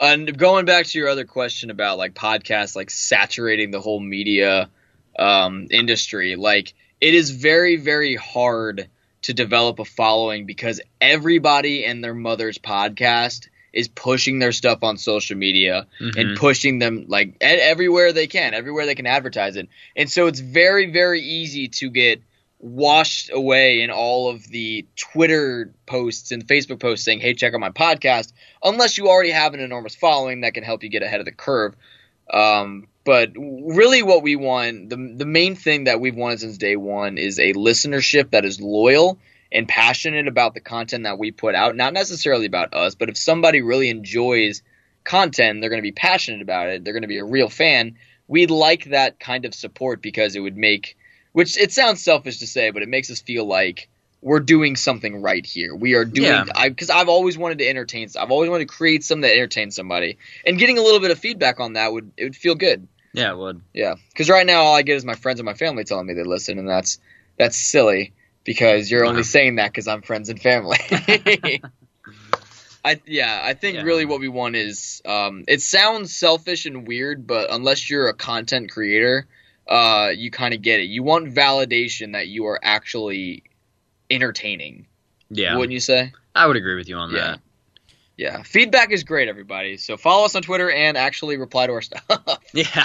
and 0.00 0.36
going 0.36 0.64
back 0.64 0.86
to 0.86 0.98
your 0.98 1.08
other 1.08 1.24
question 1.24 1.70
about 1.70 1.98
like 1.98 2.14
podcasts, 2.14 2.76
like 2.76 2.90
saturating 2.90 3.70
the 3.70 3.80
whole 3.80 4.00
media 4.00 4.68
um, 5.18 5.68
industry, 5.70 6.36
like 6.36 6.74
it 7.00 7.14
is 7.14 7.30
very, 7.30 7.76
very 7.76 8.16
hard 8.16 8.88
to 9.22 9.34
develop 9.34 9.78
a 9.78 9.84
following 9.84 10.46
because 10.46 10.80
everybody 11.00 11.84
and 11.84 12.02
their 12.02 12.14
mother's 12.14 12.58
podcast 12.58 13.48
is 13.72 13.88
pushing 13.88 14.38
their 14.38 14.52
stuff 14.52 14.82
on 14.82 14.96
social 14.96 15.36
media 15.36 15.86
and 15.98 16.14
mhm. 16.14 16.36
pushing 16.36 16.78
them 16.78 17.06
like 17.08 17.36
everywhere 17.40 18.12
they 18.12 18.26
can, 18.26 18.54
everywhere 18.54 18.86
they 18.86 18.94
can 18.94 19.06
advertise 19.06 19.56
it. 19.56 19.68
And 19.96 20.10
so 20.10 20.26
it's 20.26 20.40
very, 20.40 20.92
very 20.92 21.22
easy 21.22 21.68
to 21.68 21.90
get 21.90 22.22
washed 22.64 23.30
away 23.30 23.82
in 23.82 23.90
all 23.90 24.30
of 24.30 24.48
the 24.48 24.86
Twitter 24.96 25.70
posts 25.84 26.32
and 26.32 26.46
Facebook 26.46 26.80
posts 26.80 27.04
saying, 27.04 27.20
"Hey, 27.20 27.34
check 27.34 27.52
out 27.52 27.60
my 27.60 27.68
podcast," 27.68 28.32
unless 28.62 28.96
you 28.96 29.08
already 29.08 29.30
have 29.30 29.52
an 29.52 29.60
enormous 29.60 29.94
following 29.94 30.40
that 30.40 30.54
can 30.54 30.64
help 30.64 30.82
you 30.82 30.88
get 30.88 31.02
ahead 31.02 31.20
of 31.20 31.26
the 31.26 31.32
curve. 31.32 31.76
Um, 32.30 32.88
but 33.04 33.32
really, 33.36 34.02
what 34.02 34.22
we 34.22 34.34
want, 34.36 34.88
the 34.88 34.96
the 34.96 35.26
main 35.26 35.56
thing 35.56 35.84
that 35.84 36.00
we've 36.00 36.16
wanted 36.16 36.40
since 36.40 36.56
day 36.56 36.76
one, 36.76 37.18
is 37.18 37.38
a 37.38 37.52
listenership 37.52 38.30
that 38.30 38.46
is 38.46 38.62
loyal 38.62 39.18
and 39.52 39.68
passionate 39.68 40.26
about 40.26 40.54
the 40.54 40.60
content 40.60 41.04
that 41.04 41.18
we 41.18 41.32
put 41.32 41.54
out. 41.54 41.76
Not 41.76 41.92
necessarily 41.92 42.46
about 42.46 42.72
us, 42.72 42.94
but 42.94 43.10
if 43.10 43.18
somebody 43.18 43.60
really 43.60 43.90
enjoys 43.90 44.62
content, 45.04 45.60
they're 45.60 45.70
going 45.70 45.82
to 45.82 45.86
be 45.86 45.92
passionate 45.92 46.40
about 46.40 46.70
it. 46.70 46.82
They're 46.82 46.94
going 46.94 47.02
to 47.02 47.08
be 47.08 47.18
a 47.18 47.24
real 47.24 47.50
fan. 47.50 47.98
We'd 48.26 48.50
like 48.50 48.84
that 48.86 49.20
kind 49.20 49.44
of 49.44 49.54
support 49.54 50.00
because 50.00 50.34
it 50.34 50.40
would 50.40 50.56
make, 50.56 50.96
which 51.34 51.58
it 51.58 51.72
sounds 51.72 52.00
selfish 52.02 52.38
to 52.38 52.46
say, 52.46 52.70
but 52.70 52.82
it 52.82 52.88
makes 52.88 53.10
us 53.10 53.20
feel 53.20 53.44
like 53.44 53.88
we're 54.22 54.38
doing 54.40 54.76
something 54.76 55.20
right 55.20 55.44
here. 55.44 55.74
We 55.74 55.94
are 55.94 56.04
doing, 56.04 56.24
Yeah. 56.24 56.44
I 56.54 56.68
because 56.68 56.90
I've 56.90 57.08
always 57.08 57.36
wanted 57.36 57.58
to 57.58 57.68
entertain. 57.68 58.08
I've 58.18 58.30
always 58.30 58.48
wanted 58.48 58.68
to 58.68 58.74
create 58.74 59.04
something 59.04 59.22
that 59.22 59.34
entertains 59.34 59.74
somebody, 59.74 60.16
and 60.46 60.58
getting 60.58 60.78
a 60.78 60.82
little 60.82 61.00
bit 61.00 61.10
of 61.10 61.18
feedback 61.18 61.58
on 61.58 61.72
that 61.74 61.92
would 61.92 62.12
it 62.16 62.22
would 62.24 62.36
feel 62.36 62.54
good. 62.54 62.86
yeah 63.12 63.32
it 63.32 63.36
would 63.36 63.60
Yeah, 63.74 63.96
because 64.10 64.30
right 64.30 64.46
now 64.46 64.62
all 64.62 64.76
I 64.76 64.82
get 64.82 64.96
is 64.96 65.04
my 65.04 65.16
friends 65.16 65.40
and 65.40 65.44
my 65.44 65.54
family 65.54 65.82
telling 65.82 66.06
me 66.06 66.14
they 66.14 66.22
listen, 66.22 66.58
and 66.58 66.68
that's 66.68 67.00
that's 67.36 67.56
silly 67.58 68.14
because 68.44 68.88
you're 68.90 69.04
only 69.04 69.24
saying 69.24 69.56
that 69.56 69.72
because 69.72 69.88
I'm 69.88 70.02
friends 70.02 70.28
and 70.28 70.40
family. 70.40 70.78
I 72.84 73.00
yeah, 73.06 73.40
I 73.42 73.54
think 73.54 73.76
Yeah. 73.76 73.82
really 73.82 74.04
what 74.04 74.20
we 74.20 74.28
want 74.28 74.56
is 74.56 75.02
um, 75.04 75.44
it 75.48 75.62
sounds 75.62 76.14
selfish 76.14 76.66
and 76.66 76.86
weird, 76.86 77.26
but 77.26 77.50
unless 77.50 77.90
you're 77.90 78.08
a 78.08 78.14
content 78.14 78.70
creator, 78.70 79.26
uh, 79.68 80.10
you 80.14 80.30
kind 80.30 80.54
of 80.54 80.62
get 80.62 80.80
it. 80.80 80.84
You 80.84 81.02
want 81.02 81.32
validation 81.34 82.12
that 82.12 82.28
you 82.28 82.46
are 82.46 82.58
actually 82.62 83.42
entertaining. 84.10 84.86
yeah 85.30 85.56
Wouldn't 85.56 85.72
you 85.72 85.80
say? 85.80 86.12
i 86.34 86.46
would 86.46 86.56
agree 86.56 86.74
with 86.74 86.88
you 86.88 86.96
on 86.96 87.10
Yeah. 87.12 87.20
that 87.32 87.40
Yeah, 88.16 88.42
feedback 88.42 88.92
is 88.92 89.02
great, 89.04 89.28
everybody. 89.28 89.76
So 89.76 89.96
follow 89.96 90.24
us 90.24 90.34
on 90.36 90.42
Twitter 90.42 90.70
and 90.70 90.96
actually 90.96 91.36
reply 91.36 91.66
to 91.66 91.72
our 91.72 91.82
stuff. 91.82 92.04
yeah 92.52 92.84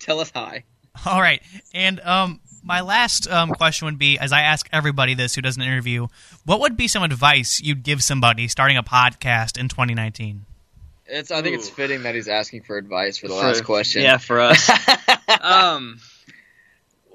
Tell 0.00 0.20
us 0.20 0.30
hi. 0.34 0.64
All 1.06 1.20
right, 1.20 1.40
and 1.74 2.00
um, 2.00 2.40
my 2.62 2.80
last 2.80 3.28
um, 3.28 3.50
question 3.50 3.86
would 3.86 3.98
be, 3.98 4.18
as 4.18 4.32
I 4.32 4.40
ask 4.42 4.68
everybody 4.72 5.14
this 5.14 5.34
who 5.36 5.42
does 5.42 5.56
an 5.56 5.62
interview, 5.62 6.08
what 6.44 6.58
would 6.60 6.76
be 6.76 6.88
some 6.88 7.02
advice 7.04 7.60
you'd 7.60 7.82
give 7.84 8.02
somebody 8.02 8.48
starting 8.48 8.76
a 8.76 8.82
podcast 8.82 9.56
in 9.58 9.68
2019? 9.68 10.44
It's. 11.08 11.30
I 11.30 11.42
think 11.42 11.56
it's 11.56 11.68
fitting 11.70 12.02
that 12.04 12.14
he's 12.14 12.28
asking 12.28 12.62
for 12.62 12.76
advice 12.76 13.18
for 13.18 13.28
the 13.28 13.34
For- 13.34 13.40
last 13.40 13.64
question. 13.64 14.02
yeah 14.02 14.18
for 14.18 14.40
us 14.40 14.70
um 15.40 15.98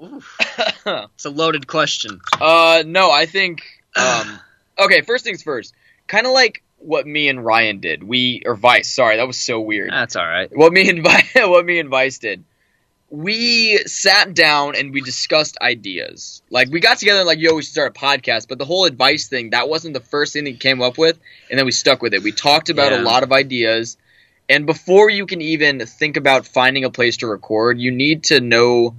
it's 0.00 1.24
a 1.24 1.30
loaded 1.30 1.66
question 1.66 2.20
uh, 2.40 2.82
no, 2.86 3.10
I 3.10 3.26
think. 3.26 3.62
Um, 3.96 4.40
okay, 4.76 5.02
first 5.02 5.24
things 5.24 5.44
first. 5.44 5.72
Kind 6.08 6.26
of 6.26 6.32
like 6.32 6.64
what 6.78 7.06
me 7.06 7.28
and 7.28 7.44
Ryan 7.44 7.78
did. 7.78 8.02
We 8.02 8.42
or 8.44 8.56
Vice. 8.56 8.92
Sorry, 8.92 9.18
that 9.18 9.26
was 9.28 9.38
so 9.38 9.60
weird. 9.60 9.90
that's 9.92 10.16
all 10.16 10.26
right 10.26 10.50
What 10.52 10.72
me 10.72 10.88
and 10.90 11.00
Vi- 11.04 11.28
what 11.46 11.64
me 11.64 11.78
and 11.78 11.88
Vice 11.88 12.18
did. 12.18 12.42
We 13.10 13.78
sat 13.86 14.34
down 14.34 14.74
and 14.76 14.92
we 14.92 15.00
discussed 15.00 15.56
ideas. 15.60 16.42
Like 16.50 16.70
we 16.70 16.80
got 16.80 16.98
together 16.98 17.20
and 17.20 17.26
like, 17.26 17.38
yo, 17.38 17.54
we 17.54 17.62
should 17.62 17.72
start 17.72 17.96
a 17.96 18.00
podcast. 18.00 18.48
But 18.48 18.58
the 18.58 18.64
whole 18.64 18.86
advice 18.86 19.28
thing, 19.28 19.50
that 19.50 19.68
wasn't 19.68 19.94
the 19.94 20.00
first 20.00 20.32
thing 20.32 20.44
that 20.44 20.58
came 20.58 20.82
up 20.82 20.98
with, 20.98 21.18
and 21.48 21.58
then 21.58 21.66
we 21.66 21.72
stuck 21.72 22.02
with 22.02 22.14
it. 22.14 22.22
We 22.22 22.32
talked 22.32 22.70
about 22.70 22.92
Yeah. 22.92 23.00
a 23.00 23.02
lot 23.02 23.22
of 23.22 23.32
ideas, 23.32 23.96
and 24.48 24.66
before 24.66 25.10
you 25.10 25.26
can 25.26 25.40
even 25.40 25.80
think 25.86 26.16
about 26.16 26.46
finding 26.46 26.84
a 26.84 26.90
place 26.90 27.18
to 27.18 27.26
record, 27.26 27.78
you 27.78 27.90
need 27.92 28.24
to 28.24 28.40
know 28.40 28.96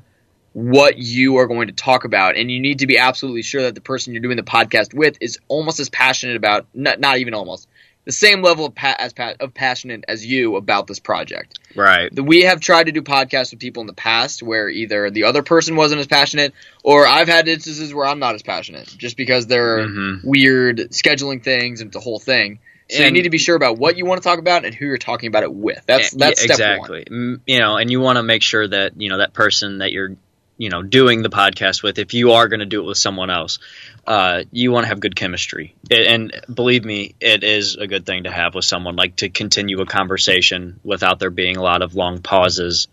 what 0.53 0.97
you 0.97 1.37
are 1.37 1.47
going 1.47 1.67
to 1.67 1.73
talk 1.73 2.05
about, 2.05 2.37
and 2.37 2.49
you 2.49 2.61
need 2.61 2.79
to 2.79 2.87
be 2.87 2.97
absolutely 2.97 3.41
sure 3.41 3.63
that 3.63 3.75
the 3.75 3.81
person 3.81 4.13
you're 4.13 4.21
doing 4.21 4.37
the 4.37 4.43
podcast 4.43 4.93
with 4.93 5.17
is 5.19 5.37
almost 5.49 5.81
as 5.81 5.89
passionate 5.89 6.37
about, 6.37 6.65
not, 6.73 6.99
not 6.99 7.17
even 7.17 7.33
almost, 7.33 7.67
the 8.05 8.11
same 8.11 8.41
level 8.41 8.65
of, 8.65 8.75
pa- 8.75 8.95
as 8.97 9.13
pa- 9.13 9.33
of 9.39 9.53
passionate 9.53 10.05
as 10.07 10.25
you 10.25 10.55
about 10.55 10.87
this 10.87 10.99
project. 10.99 11.59
right 11.75 12.09
We 12.17 12.43
have 12.43 12.59
tried 12.59 12.85
to 12.85 12.91
do 12.91 13.01
podcasts 13.01 13.51
with 13.51 13.59
people 13.59 13.81
in 13.81 13.87
the 13.87 13.93
past 13.93 14.41
where 14.43 14.69
either 14.69 15.09
the 15.09 15.23
other 15.25 15.43
person 15.43 15.75
wasn't 15.75 15.99
as 15.99 16.07
passionate, 16.07 16.53
or 16.83 17.07
I've 17.07 17.27
had 17.27 17.47
instances 17.47 17.93
where 17.93 18.05
I'm 18.05 18.19
not 18.19 18.35
as 18.35 18.43
passionate, 18.43 18.87
just 18.97 19.17
because 19.17 19.47
there 19.47 19.79
are 19.79 19.87
Mhm. 19.87 20.23
weird 20.23 20.77
scheduling 20.91 21.43
things 21.43 21.81
and 21.81 21.91
the 21.91 21.99
whole 21.99 22.19
thing. 22.19 22.59
So 22.87 23.01
you 23.01 23.09
need 23.09 23.23
to 23.23 23.31
be 23.31 23.39
sure 23.39 23.55
about 23.55 23.79
what 23.79 23.97
you 23.97 24.05
want 24.05 24.21
to 24.21 24.29
talk 24.29 24.37
about 24.37 24.63
and 24.63 24.75
who 24.75 24.85
you're 24.85 24.99
talking 24.99 25.25
about 25.27 25.41
it 25.41 25.51
with. 25.51 25.81
That's 25.87 26.13
Yeah, 26.13 26.27
that's 26.27 26.41
step 26.43 26.59
one. 26.59 26.91
exactly 26.91 27.05
Mm, 27.09 27.39
you 27.47 27.57
know 27.57 27.77
and 27.77 27.89
you 27.89 27.99
want 27.99 28.17
to 28.17 28.23
make 28.23 28.43
sure 28.43 28.67
that 28.67 29.01
you 29.01 29.09
know 29.09 29.17
that 29.17 29.33
person 29.33 29.79
that 29.79 29.91
you're 29.91 30.15
you 30.57 30.69
know 30.69 30.81
doing 30.81 31.21
the 31.21 31.29
podcast 31.29 31.83
with 31.83 31.99
if 31.99 32.13
you 32.13 32.31
are 32.31 32.47
going 32.47 32.59
to 32.59 32.65
do 32.65 32.81
it 32.81 32.85
with 32.85 32.97
someone 32.97 33.29
else 33.29 33.59
uh, 34.07 34.43
you 34.51 34.71
want 34.71 34.83
to 34.83 34.87
have 34.87 34.99
good 34.99 35.15
chemistry 35.15 35.75
and 35.91 36.31
believe 36.53 36.85
me 36.85 37.15
it 37.19 37.43
is 37.43 37.75
a 37.75 37.87
good 37.87 38.05
thing 38.05 38.23
to 38.23 38.31
have 38.31 38.55
with 38.55 38.65
someone 38.65 38.95
like 38.95 39.15
to 39.17 39.29
continue 39.29 39.81
a 39.81 39.85
conversation 39.85 40.79
without 40.83 41.19
there 41.19 41.29
being 41.29 41.57
a 41.57 41.61
lot 41.61 41.81
of 41.81 41.95
long 41.95 42.21
pauses 42.21 42.87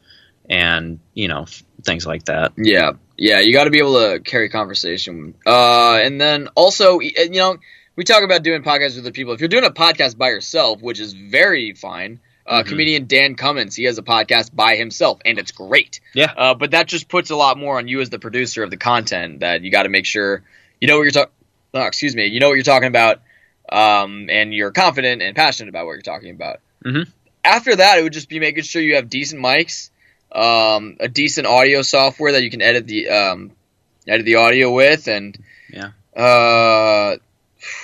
and 0.48 0.98
you 1.14 1.29
know 1.29 1.46
things 1.83 2.07
like 2.07 2.25
that 2.25 2.53
Yeah, 2.57 2.92
yeah, 3.16 3.40
you 3.40 3.53
got 3.53 3.64
to 3.64 3.70
be 3.70 3.79
able 3.79 4.01
to 4.01 4.20
carry 4.20 4.48
conversation. 4.48 5.35
Uh, 5.46 5.98
and 6.03 6.20
then 6.20 6.48
also, 6.55 7.01
you 7.01 7.31
know, 7.31 7.57
we 7.94 8.05
talk 8.05 8.22
about 8.22 8.42
doing 8.42 8.62
podcasts 8.62 8.96
with 8.96 9.05
other 9.05 9.12
people. 9.12 9.33
If 9.33 9.40
you're 9.40 9.48
doing 9.48 9.64
a 9.64 9.70
podcast 9.70 10.16
by 10.16 10.31
yourself, 10.31 10.81
which 10.81 10.98
is 10.98 11.12
very 11.12 11.75
fine, 11.75 12.20
uh, 12.46 12.62
Mhm. 12.62 12.66
comedian 12.68 13.07
Dan 13.07 13.35
Cummins, 13.35 13.74
he 13.76 13.85
has 13.85 13.98
a 13.98 14.02
podcast 14.02 14.55
by 14.55 14.76
himself, 14.76 15.20
and 15.24 15.38
it's 15.38 15.52
great. 15.52 16.00
Yeah. 16.14 16.33
Uh, 16.37 16.55
but 16.55 16.72
that 16.72 16.87
just 16.88 17.09
puts 17.09 17.31
a 17.31 17.37
lot 17.37 17.57
more 17.59 17.78
on 17.78 17.88
you 17.88 18.00
as 18.00 18.11
the 18.11 18.18
producer 18.18 18.62
of 18.62 18.70
the 18.70 18.76
content. 18.76 19.40
That 19.40 19.62
you 19.62 19.70
got 19.70 19.85
to 19.85 19.88
make 19.88 20.07
sure 20.07 20.42
you 20.81 20.88
know 20.88 20.96
what 20.96 21.02
you're 21.05 21.12
talking. 21.12 21.33
Oh, 21.74 21.83
excuse 21.87 22.14
me, 22.16 22.26
you 22.26 22.40
know 22.40 22.48
what 22.48 22.55
you're 22.55 22.64
talking 22.64 22.88
about, 22.88 23.22
um, 23.70 24.28
and 24.31 24.52
you're 24.52 24.72
confident 24.72 25.22
and 25.22 25.35
passionate 25.35 25.68
about 25.70 25.87
what 25.87 25.92
you're 25.92 26.02
talking 26.02 26.31
about. 26.31 26.61
Mhm. 26.85 27.09
After 27.44 27.74
that, 27.76 27.98
it 27.98 28.02
would 28.02 28.12
just 28.12 28.28
be 28.28 28.38
making 28.40 28.64
sure 28.64 28.83
you 28.83 28.96
have 28.96 29.09
decent 29.09 29.40
mics 29.42 29.90
um, 30.35 30.96
a 30.98 31.09
decent 31.09 31.46
audio 31.46 31.83
software 31.83 32.33
that 32.33 32.42
you 32.42 32.48
can 32.50 32.62
edit 32.62 32.87
the 32.87 33.09
um, 33.11 33.52
edit 34.09 34.24
the 34.24 34.37
audio 34.37 34.72
with, 34.72 35.07
and 35.07 35.37
Yeah. 35.70 35.90
uh, 36.16 37.16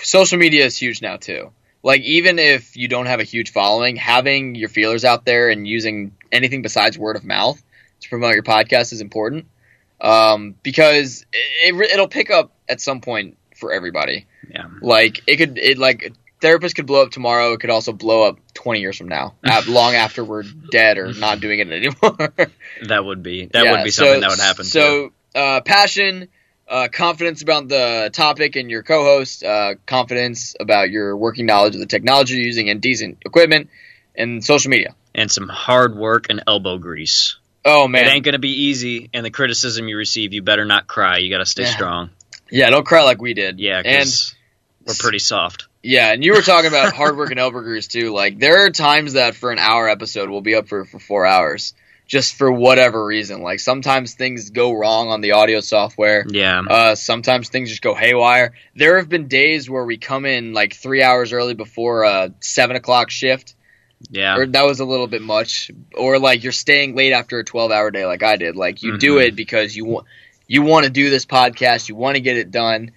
social 0.03 0.39
media 0.39 0.65
is 0.65 0.77
huge 0.77 1.03
now 1.03 1.17
too. 1.17 1.53
Like 1.83 2.03
even 2.03 2.39
if 2.39 2.77
you 2.77 2.89
don't 2.89 3.07
have 3.07 3.21
a 3.21 3.25
huge 3.25 3.53
following, 3.53 3.97
having 3.97 4.55
your 4.55 4.69
feelers 4.69 5.05
out 5.05 5.25
there 5.25 5.49
and 5.49 5.67
using 5.67 6.17
anything 6.33 6.63
besides 6.63 6.99
word 6.99 7.17
of 7.17 7.25
mouth 7.25 7.63
to 8.01 8.09
promote 8.09 8.35
your 8.35 8.43
podcast 8.43 8.93
is 8.93 9.01
important 9.01 9.47
um, 10.01 10.55
because 10.63 11.25
it, 11.33 11.75
it, 11.75 11.91
it'll 11.93 12.09
pick 12.09 12.31
up 12.31 12.53
at 12.69 12.81
some 12.81 13.01
point 13.01 13.37
for 13.57 13.73
everybody. 13.73 14.27
yeah 14.51 14.67
Like 14.81 15.23
it 15.27 15.37
could, 15.37 15.59
it 15.59 15.79
like 15.79 16.13
TheraPissed 16.41 16.77
could 16.77 16.87
blow 16.87 17.03
up 17.03 17.11
tomorrow. 17.11 17.53
It 17.55 17.61
could 17.61 17.71
also 17.71 17.93
blow 17.93 18.23
up 18.23 18.39
twenty 18.55 18.81
years 18.81 18.97
from 18.97 19.09
now, 19.09 19.35
long 19.67 19.95
after 19.97 20.25
we're 20.25 20.45
dead 20.71 20.97
or 20.99 21.13
not 21.13 21.41
doing 21.41 21.59
it 21.59 21.69
anymore. 21.73 22.33
that 22.87 23.05
would 23.05 23.23
be 23.25 23.47
that 23.47 23.65
Yeah, 23.65 23.73
would 23.73 23.85
be 23.85 23.91
something 23.91 24.15
so- 24.15 24.21
that 24.21 24.31
would 24.31 24.39
happen. 24.39 24.65
So, 24.65 25.13
uh, 25.35 25.61
passion, 25.63 26.29
uh, 26.69 26.89
confidence 26.93 27.43
about 27.43 27.69
the 27.69 28.11
topic 28.13 28.57
and 28.57 28.71
your 28.71 28.83
co-host, 28.83 29.43
uh, 29.43 29.75
confidence 29.87 30.55
about 30.61 30.91
your 30.91 31.17
working 31.17 31.47
knowledge 31.47 31.75
of 31.75 31.81
the 31.81 31.87
technology 31.87 32.35
you're 32.35 32.45
using 32.45 32.69
and 32.71 32.81
decent 32.81 33.19
equipment, 33.25 33.71
and 34.15 34.45
social 34.45 34.71
media. 34.71 34.95
and 35.15 35.31
some 35.31 35.49
hard 35.49 35.97
work 35.97 36.27
and 36.31 36.43
elbow 36.47 36.79
grease 36.79 37.37
Oh 37.65 37.89
man, 37.89 38.07
it 38.07 38.11
ain't 38.11 38.25
gonna 38.25 38.39
be 38.39 38.65
easy 38.67 39.11
and 39.13 39.25
the 39.27 39.31
criticism 39.31 39.89
you 39.89 39.97
receive 39.97 40.33
you 40.33 40.43
better 40.43 40.65
not 40.65 40.87
cry 40.87 41.19
you 41.19 41.31
gotta 41.31 41.47
stay 41.47 41.63
Yeah. 41.65 41.71
strong 41.71 42.11
yeah, 42.51 42.71
don't 42.71 42.87
cry 42.87 43.03
like 43.03 43.21
we 43.21 43.35
did. 43.35 43.59
yeah 43.59 43.83
and 43.85 44.09
we're 44.87 44.95
pretty 44.99 45.19
soft 45.19 45.67
yeah, 45.83 46.13
and 46.13 46.25
you 46.25 46.33
were 46.35 46.43
talking 46.43 46.67
about 46.69 46.93
hard 47.01 47.17
work 47.17 47.31
and 47.31 47.39
elbow 47.39 47.61
grease 47.61 47.87
too. 47.87 48.13
Like 48.13 48.39
there 48.41 48.65
are 48.67 48.71
times 48.71 49.13
that 49.13 49.37
for 49.37 49.53
an 49.53 49.59
hour 49.61 49.89
episode 49.89 50.29
we'll 50.29 50.41
be 50.41 50.57
up 50.57 50.67
for 50.69 50.85
for 50.85 50.99
four 50.99 51.25
hours. 51.25 51.73
Just 52.09 52.35
for 52.37 52.51
whatever 52.51 53.05
reason. 53.05 53.43
Like 53.43 53.61
sometimes 53.61 54.15
things 54.15 54.51
go 54.51 54.73
wrong 54.73 55.09
on 55.11 55.21
the 55.21 55.33
audio 55.33 55.61
software. 55.61 56.25
Yeah. 56.29 56.63
Uh, 56.69 56.95
sometimes 56.97 57.51
things 57.51 57.69
just 57.69 57.83
go 57.83 57.95
haywire. 57.95 58.55
There 58.75 58.97
have 58.97 59.09
been 59.11 59.29
days 59.29 59.69
where 59.71 59.85
we 59.85 59.99
come 59.99 60.25
in 60.25 60.55
like 60.55 60.75
three 60.75 61.03
hours 61.03 61.33
early 61.33 61.55
before 61.55 62.05
a 62.05 62.33
seven 62.41 62.77
o'clock 62.77 63.11
shift, 63.11 63.55
Yeah. 64.11 64.39
or 64.39 64.47
that 64.47 64.65
was 64.65 64.81
a 64.81 64.87
little 64.87 65.07
bit 65.07 65.21
much. 65.23 65.71
Or 65.95 66.19
like 66.19 66.43
you're 66.43 66.53
staying 66.53 66.97
late 66.97 67.13
after 67.13 67.39
a 67.39 67.45
twelve 67.45 67.71
hour 67.71 67.91
day, 67.91 68.07
like 68.07 68.23
I 68.23 68.37
did. 68.37 68.57
Like 68.57 68.83
you 68.83 68.97
do 68.99 69.17
Mhm. 69.17 69.27
it 69.29 69.37
because 69.37 69.77
you 69.77 69.85
want 69.85 70.07
you 70.47 70.63
want 70.63 70.85
to 70.87 70.91
do 70.91 71.11
this 71.11 71.27
podcast, 71.27 71.91
you 71.91 71.95
want 71.95 72.17
to 72.17 72.23
get 72.23 72.39
it 72.39 72.51
done. 72.51 72.93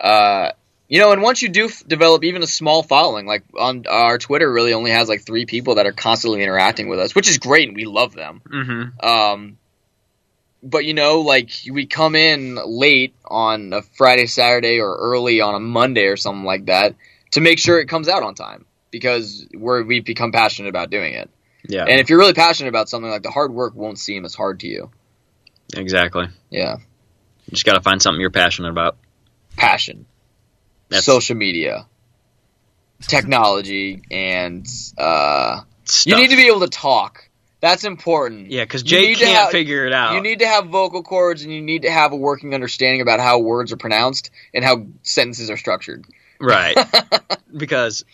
Uh, 0.00 0.52
you 0.88 0.98
know, 1.00 1.12
and 1.12 1.22
once 1.22 1.40
you 1.42 1.48
do 1.48 1.66
f- 1.66 1.82
develop 1.86 2.22
even 2.24 2.42
a 2.42 2.46
small 2.46 2.82
following, 2.82 3.26
like 3.26 3.44
on 3.58 3.84
our 3.88 4.18
Twitter, 4.18 4.50
really 4.52 4.72
only 4.74 4.90
has 4.90 5.08
like 5.08 5.22
three 5.24 5.46
people 5.46 5.76
that 5.76 5.86
are 5.86 5.92
constantly 5.92 6.42
interacting 6.42 6.88
with 6.88 6.98
us, 6.98 7.14
which 7.14 7.28
is 7.30 7.38
great, 7.38 7.68
and 7.68 7.76
we 7.76 7.84
love 7.84 8.12
them. 8.12 8.42
Mm-hmm. 8.46 9.06
Um, 9.06 9.58
but 10.62 10.84
you 10.84 10.94
know, 10.94 11.20
like 11.22 11.50
we 11.70 11.86
come 11.86 12.14
in 12.14 12.56
late 12.64 13.14
on 13.24 13.72
a 13.72 13.82
Friday, 13.82 14.26
Saturday, 14.26 14.80
or 14.80 14.94
early 14.96 15.40
on 15.40 15.54
a 15.54 15.60
Monday 15.60 16.04
or 16.06 16.16
something 16.16 16.44
like 16.44 16.66
that 16.66 16.94
to 17.32 17.40
make 17.40 17.58
sure 17.58 17.80
it 17.80 17.86
comes 17.86 18.08
out 18.08 18.22
on 18.22 18.34
time 18.34 18.66
because 18.90 19.46
we're 19.54 19.82
we've 19.82 20.04
become 20.04 20.30
passionate 20.30 20.68
about 20.68 20.90
doing 20.90 21.14
it. 21.14 21.30
Yeah. 21.66 21.84
And 21.84 22.00
if 22.00 22.10
you're 22.10 22.18
really 22.18 22.34
passionate 22.34 22.68
about 22.68 22.88
something, 22.88 23.10
like 23.10 23.22
the 23.22 23.30
hard 23.30 23.52
work 23.52 23.74
won't 23.74 23.98
seem 23.98 24.24
as 24.24 24.34
hard 24.34 24.60
to 24.60 24.68
you. 24.68 24.90
exactly. 25.74 26.26
Yeah, 26.50 26.76
You 27.46 27.50
just 27.52 27.64
got 27.64 27.74
to 27.74 27.80
find 27.80 28.02
something 28.02 28.20
you're 28.20 28.30
passionate 28.30 28.70
about. 28.70 28.96
passion, 29.56 30.06
That's 30.92 31.04
social 31.06 31.36
media, 31.36 31.86
technology, 33.00 34.02
and 34.10 34.66
uh, 34.98 35.60
you 36.04 36.16
need 36.16 36.30
to 36.30 36.36
be 36.36 36.46
able 36.48 36.60
to 36.60 36.68
talk. 36.68 37.28
That's 37.60 37.84
important. 37.84 38.50
Yeah, 38.50 38.64
because 38.64 38.82
you 38.82 38.88
Jake 38.88 39.08
need 39.08 39.18
to 39.18 39.24
can't 39.24 39.38
have- 39.38 39.50
figure 39.50 39.86
it 39.86 39.92
out. 39.92 40.14
You 40.14 40.20
need 40.20 40.40
to 40.40 40.46
have 40.48 40.66
vocal 40.66 41.02
cords 41.04 41.44
and 41.44 41.52
you 41.52 41.62
need 41.62 41.82
to 41.82 41.90
have 41.90 42.12
a 42.12 42.16
working 42.16 42.54
understanding 42.54 43.00
about 43.00 43.20
how 43.20 43.38
words 43.38 43.72
are 43.72 43.76
pronounced 43.76 44.30
and 44.52 44.64
how 44.64 44.86
sentences 45.02 45.48
are 45.48 45.56
structured. 45.56 46.04
right. 46.40 46.76
because, 47.56 48.04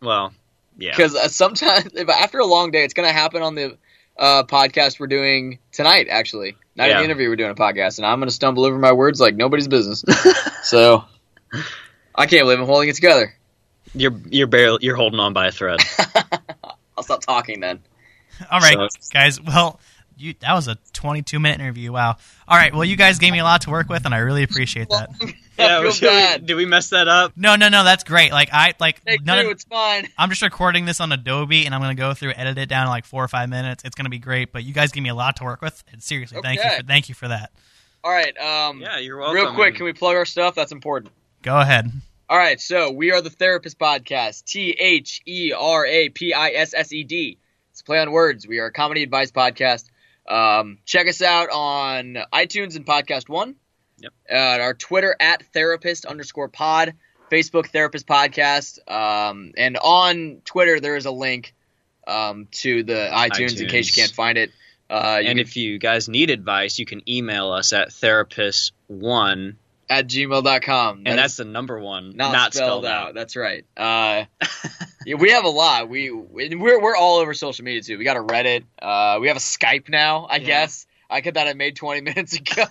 well, 0.00 0.32
yeah. 0.76 0.92
Because 0.92 1.16
uh, 1.16 1.26
sometimes, 1.26 1.90
if 1.94 2.08
after 2.08 2.38
a 2.38 2.46
long 2.46 2.70
day, 2.70 2.84
it's 2.84 2.94
going 2.94 3.08
to 3.08 3.12
happen 3.12 3.42
on 3.42 3.56
the 3.56 3.76
uh, 4.16 4.44
podcast 4.44 5.00
we're 5.00 5.08
doing 5.08 5.58
tonight, 5.72 6.06
actually. 6.08 6.54
Not 6.76 6.88
Yeah. 6.88 6.98
an 6.98 7.04
interview, 7.04 7.28
we're 7.30 7.36
doing 7.36 7.50
a 7.50 7.56
podcast, 7.56 7.98
and 7.98 8.06
I'm 8.06 8.20
going 8.20 8.28
to 8.28 8.34
stumble 8.34 8.64
over 8.64 8.78
my 8.78 8.92
words 8.92 9.20
like 9.20 9.34
nobody's 9.34 9.66
business. 9.66 10.04
so, 10.62 11.04
I 12.18 12.26
can't 12.26 12.44
believe 12.44 12.58
I'm 12.60 12.66
holding 12.66 12.88
it 12.88 12.94
together. 12.96 13.34
You're 13.94 14.14
you're 14.28 14.46
barely 14.46 14.78
you're 14.82 14.96
holding 14.96 15.20
on 15.20 15.32
by 15.32 15.46
a 15.46 15.52
thread. 15.52 15.80
I'll 16.96 17.02
stop 17.04 17.22
talking 17.22 17.60
then. 17.60 17.80
All 18.50 18.60
right, 18.60 18.76
So- 18.92 19.10
guys. 19.12 19.40
Well, 19.40 19.80
you, 20.16 20.34
that 20.40 20.52
was 20.52 20.66
a 20.68 20.76
22 20.94 21.38
minute 21.38 21.60
interview. 21.60 21.92
Wow. 21.92 22.16
All 22.48 22.56
right. 22.56 22.74
Well, 22.74 22.84
you 22.84 22.96
guys 22.96 23.18
gave 23.20 23.32
me 23.32 23.38
a 23.38 23.44
lot 23.44 23.62
to 23.62 23.70
work 23.70 23.88
with, 23.88 24.04
and 24.04 24.12
I 24.14 24.18
really 24.18 24.42
appreciate 24.42 24.88
that. 24.90 25.10
I 25.60 25.80
feel 25.82 25.92
should 25.92 26.40
we- 26.40 26.46
did 26.46 26.54
we 26.54 26.66
mess 26.66 26.90
that 26.90 27.08
up? 27.08 27.32
No, 27.36 27.56
no, 27.56 27.68
no. 27.68 27.82
That's 27.84 28.04
great. 28.04 28.30
Like 28.32 28.48
I 28.52 28.74
like 28.80 29.04
Take 29.04 29.24
none 29.24 29.42
two, 29.42 29.46
of, 29.46 29.52
it's 29.52 29.64
fine. 29.64 30.08
I'm 30.18 30.28
just 30.28 30.42
recording 30.42 30.84
this 30.84 31.00
on 31.00 31.10
Adobe, 31.12 31.64
and 31.66 31.74
I'm 31.74 31.80
going 31.80 31.96
to 31.96 32.00
go 32.00 32.14
through, 32.14 32.32
edit 32.36 32.58
it 32.58 32.68
down 32.68 32.82
in 32.84 32.88
like 32.90 33.04
four 33.06 33.22
or 33.24 33.28
five 33.28 33.48
minutes. 33.48 33.84
It's 33.84 33.94
going 33.94 34.06
to 34.06 34.10
be 34.10 34.18
great. 34.18 34.52
But 34.52 34.64
you 34.64 34.74
guys 34.74 34.90
gave 34.92 35.02
me 35.04 35.08
a 35.08 35.14
lot 35.14 35.36
to 35.36 35.44
work 35.44 35.62
with. 35.62 35.82
And 35.92 36.02
seriously, 36.02 36.40
thank 36.42 36.62
you. 36.62 36.70
For, 36.78 36.82
thank 36.82 37.08
you 37.08 37.14
for 37.14 37.28
that. 37.28 37.52
All 38.04 38.10
right. 38.12 38.36
Um, 38.38 38.80
Yeah, 38.80 38.98
you're 38.98 39.18
welcome. 39.18 39.34
real 39.36 39.54
quick, 39.54 39.76
can 39.76 39.84
we 39.84 39.92
plug 39.92 40.16
our 40.16 40.24
stuff? 40.26 40.54
That's 40.54 40.72
important. 40.72 41.12
Go 41.42 41.56
ahead. 41.58 41.90
All 42.30 42.36
right, 42.36 42.60
so 42.60 42.90
we 42.90 43.10
are 43.12 43.22
the 43.22 43.30
TheraPissed 43.30 43.76
Podcast. 43.76 44.44
T 44.44 44.70
H 44.72 45.22
E 45.26 45.52
R 45.56 45.86
A 45.86 46.08
P 46.10 46.34
I 46.34 46.50
S 46.50 46.74
S 46.76 46.92
E 46.92 47.02
D. 47.04 47.38
It's 47.70 47.80
a 47.80 47.84
play 47.84 47.98
on 48.00 48.10
words. 48.12 48.46
We 48.46 48.58
are 48.58 48.66
a 48.66 48.72
comedy 48.72 49.02
advice 49.02 49.30
podcast. 49.30 49.84
Um, 50.28 50.78
check 50.84 51.08
us 51.08 51.22
out 51.22 51.48
on 51.50 52.18
iTunes 52.32 52.76
and 52.76 52.84
Podcast 52.84 53.30
One. 53.30 53.54
Yep. 53.98 54.12
Uh, 54.30 54.34
our 54.62 54.74
Twitter 54.74 55.16
at 55.18 55.42
TheraPissed 55.54 56.06
underscore 56.06 56.48
pod. 56.48 56.94
Facebook 57.32 57.70
TheraPissed 57.70 58.04
Podcast. 58.04 58.78
Um, 58.90 59.52
and 59.56 59.78
on 59.78 60.42
Twitter, 60.44 60.80
there 60.80 60.96
is 60.96 61.06
a 61.06 61.10
link 61.10 61.54
um, 62.06 62.46
to 62.52 62.82
the 62.84 63.08
iTunes, 63.12 63.60
in 63.60 63.68
case 63.68 63.94
you 63.96 64.02
can't 64.02 64.12
find 64.14 64.36
it. 64.38 64.50
Uh, 64.90 65.16
And 65.18 65.26
can- 65.28 65.38
if 65.38 65.56
you 65.56 65.78
guys 65.78 66.08
need 66.08 66.28
advice, 66.30 66.78
you 66.78 66.84
can 66.86 67.08
email 67.08 67.52
us 67.52 67.72
at 67.72 67.88
therapissed1, 67.88 69.56
at 69.90 70.06
gmail.com. 70.06 71.02
and 71.06 71.18
that's 71.18 71.36
the 71.36 71.44
number 71.44 71.78
one, 71.80 72.12
not, 72.16 72.54
spelled, 72.54 72.84
out. 72.84 73.14
That's 73.14 73.36
right. 73.36 73.64
Uh, 73.76 74.24
yeah, 75.06 75.14
we 75.16 75.30
have 75.30 75.44
a 75.44 75.48
lot. 75.48 75.88
We 75.88 76.10
we're 76.10 76.80
we're 76.80 76.96
all 76.96 77.18
over 77.18 77.34
social 77.34 77.64
media 77.64 77.82
too. 77.82 77.98
We 77.98 78.04
got 78.04 78.16
a 78.16 78.22
Reddit. 78.22 78.64
Uh, 78.80 79.18
we 79.20 79.28
have 79.28 79.36
a 79.36 79.40
Skype 79.40 79.88
now. 79.88 80.24
I 80.26 80.36
Yeah. 80.36 80.46
guess 80.46 80.86
I 81.10 81.20
could 81.22 81.34
that 81.34 81.46
I 81.48 81.54
made 81.54 81.76
20 81.76 82.00
minutes 82.02 82.34
ago. 82.36 82.66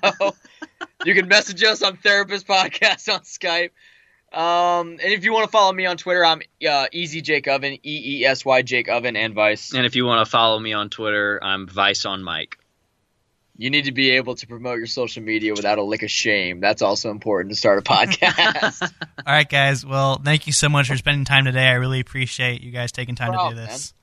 you 1.06 1.16
can 1.16 1.28
message 1.28 1.64
us 1.64 1.82
on 1.82 1.98
TheraPissed 1.98 2.46
Podcast 2.46 3.12
on 3.14 3.22
Skype. 3.22 3.72
Um, 4.32 4.90
and 5.02 5.14
if 5.14 5.24
you 5.24 5.32
want 5.34 5.46
to 5.46 5.52
follow 5.52 5.72
me 5.72 5.86
on 5.86 5.96
Twitter, 5.98 6.24
I'm 6.24 6.42
uh, 6.70 6.88
Easy 6.92 7.22
Jake 7.22 7.48
Oven, 7.48 7.74
E 7.74 7.80
E 8.22 8.26
S 8.26 8.44
Y 8.44 8.62
Jake 8.62 8.90
Oven, 8.90 9.16
and 9.16 9.34
Vice. 9.34 9.74
And 9.74 9.86
if 9.86 9.96
you 9.96 10.06
want 10.06 10.26
to 10.26 10.30
follow 10.30 10.60
me 10.60 10.74
on 10.74 10.90
Twitter, 10.90 11.40
I'm 11.42 11.66
Vice 11.68 12.06
on 12.06 12.24
Mic. 12.26 12.57
You 13.60 13.72
need 13.72 13.86
to 13.86 13.92
be 13.92 14.12
able 14.12 14.36
to 14.36 14.46
promote 14.46 14.78
your 14.78 14.86
social 14.86 15.24
media 15.24 15.54
without 15.54 15.80
a 15.80 15.84
lick 15.84 16.04
of 16.04 16.12
shame. 16.12 16.60
That's 16.60 16.84
also 16.84 17.10
important 17.10 17.52
to 17.54 17.56
start 17.56 17.80
a 17.80 17.82
podcast. 17.82 18.82
All 19.26 19.34
right, 19.34 19.50
guys. 19.50 19.84
Well, 19.84 20.22
thank 20.24 20.46
you 20.46 20.54
so 20.54 20.70
much 20.70 20.88
for 20.88 20.96
spending 20.96 21.26
time 21.26 21.46
today. 21.46 21.66
I 21.66 21.74
really 21.74 22.00
appreciate 22.00 22.62
you 22.62 22.72
guys 22.72 22.92
taking 22.92 23.16
time 23.16 23.32
to 23.32 23.40
oh, 23.40 23.50
do 23.50 23.56
problem, 23.56 23.66
this. 23.66 23.94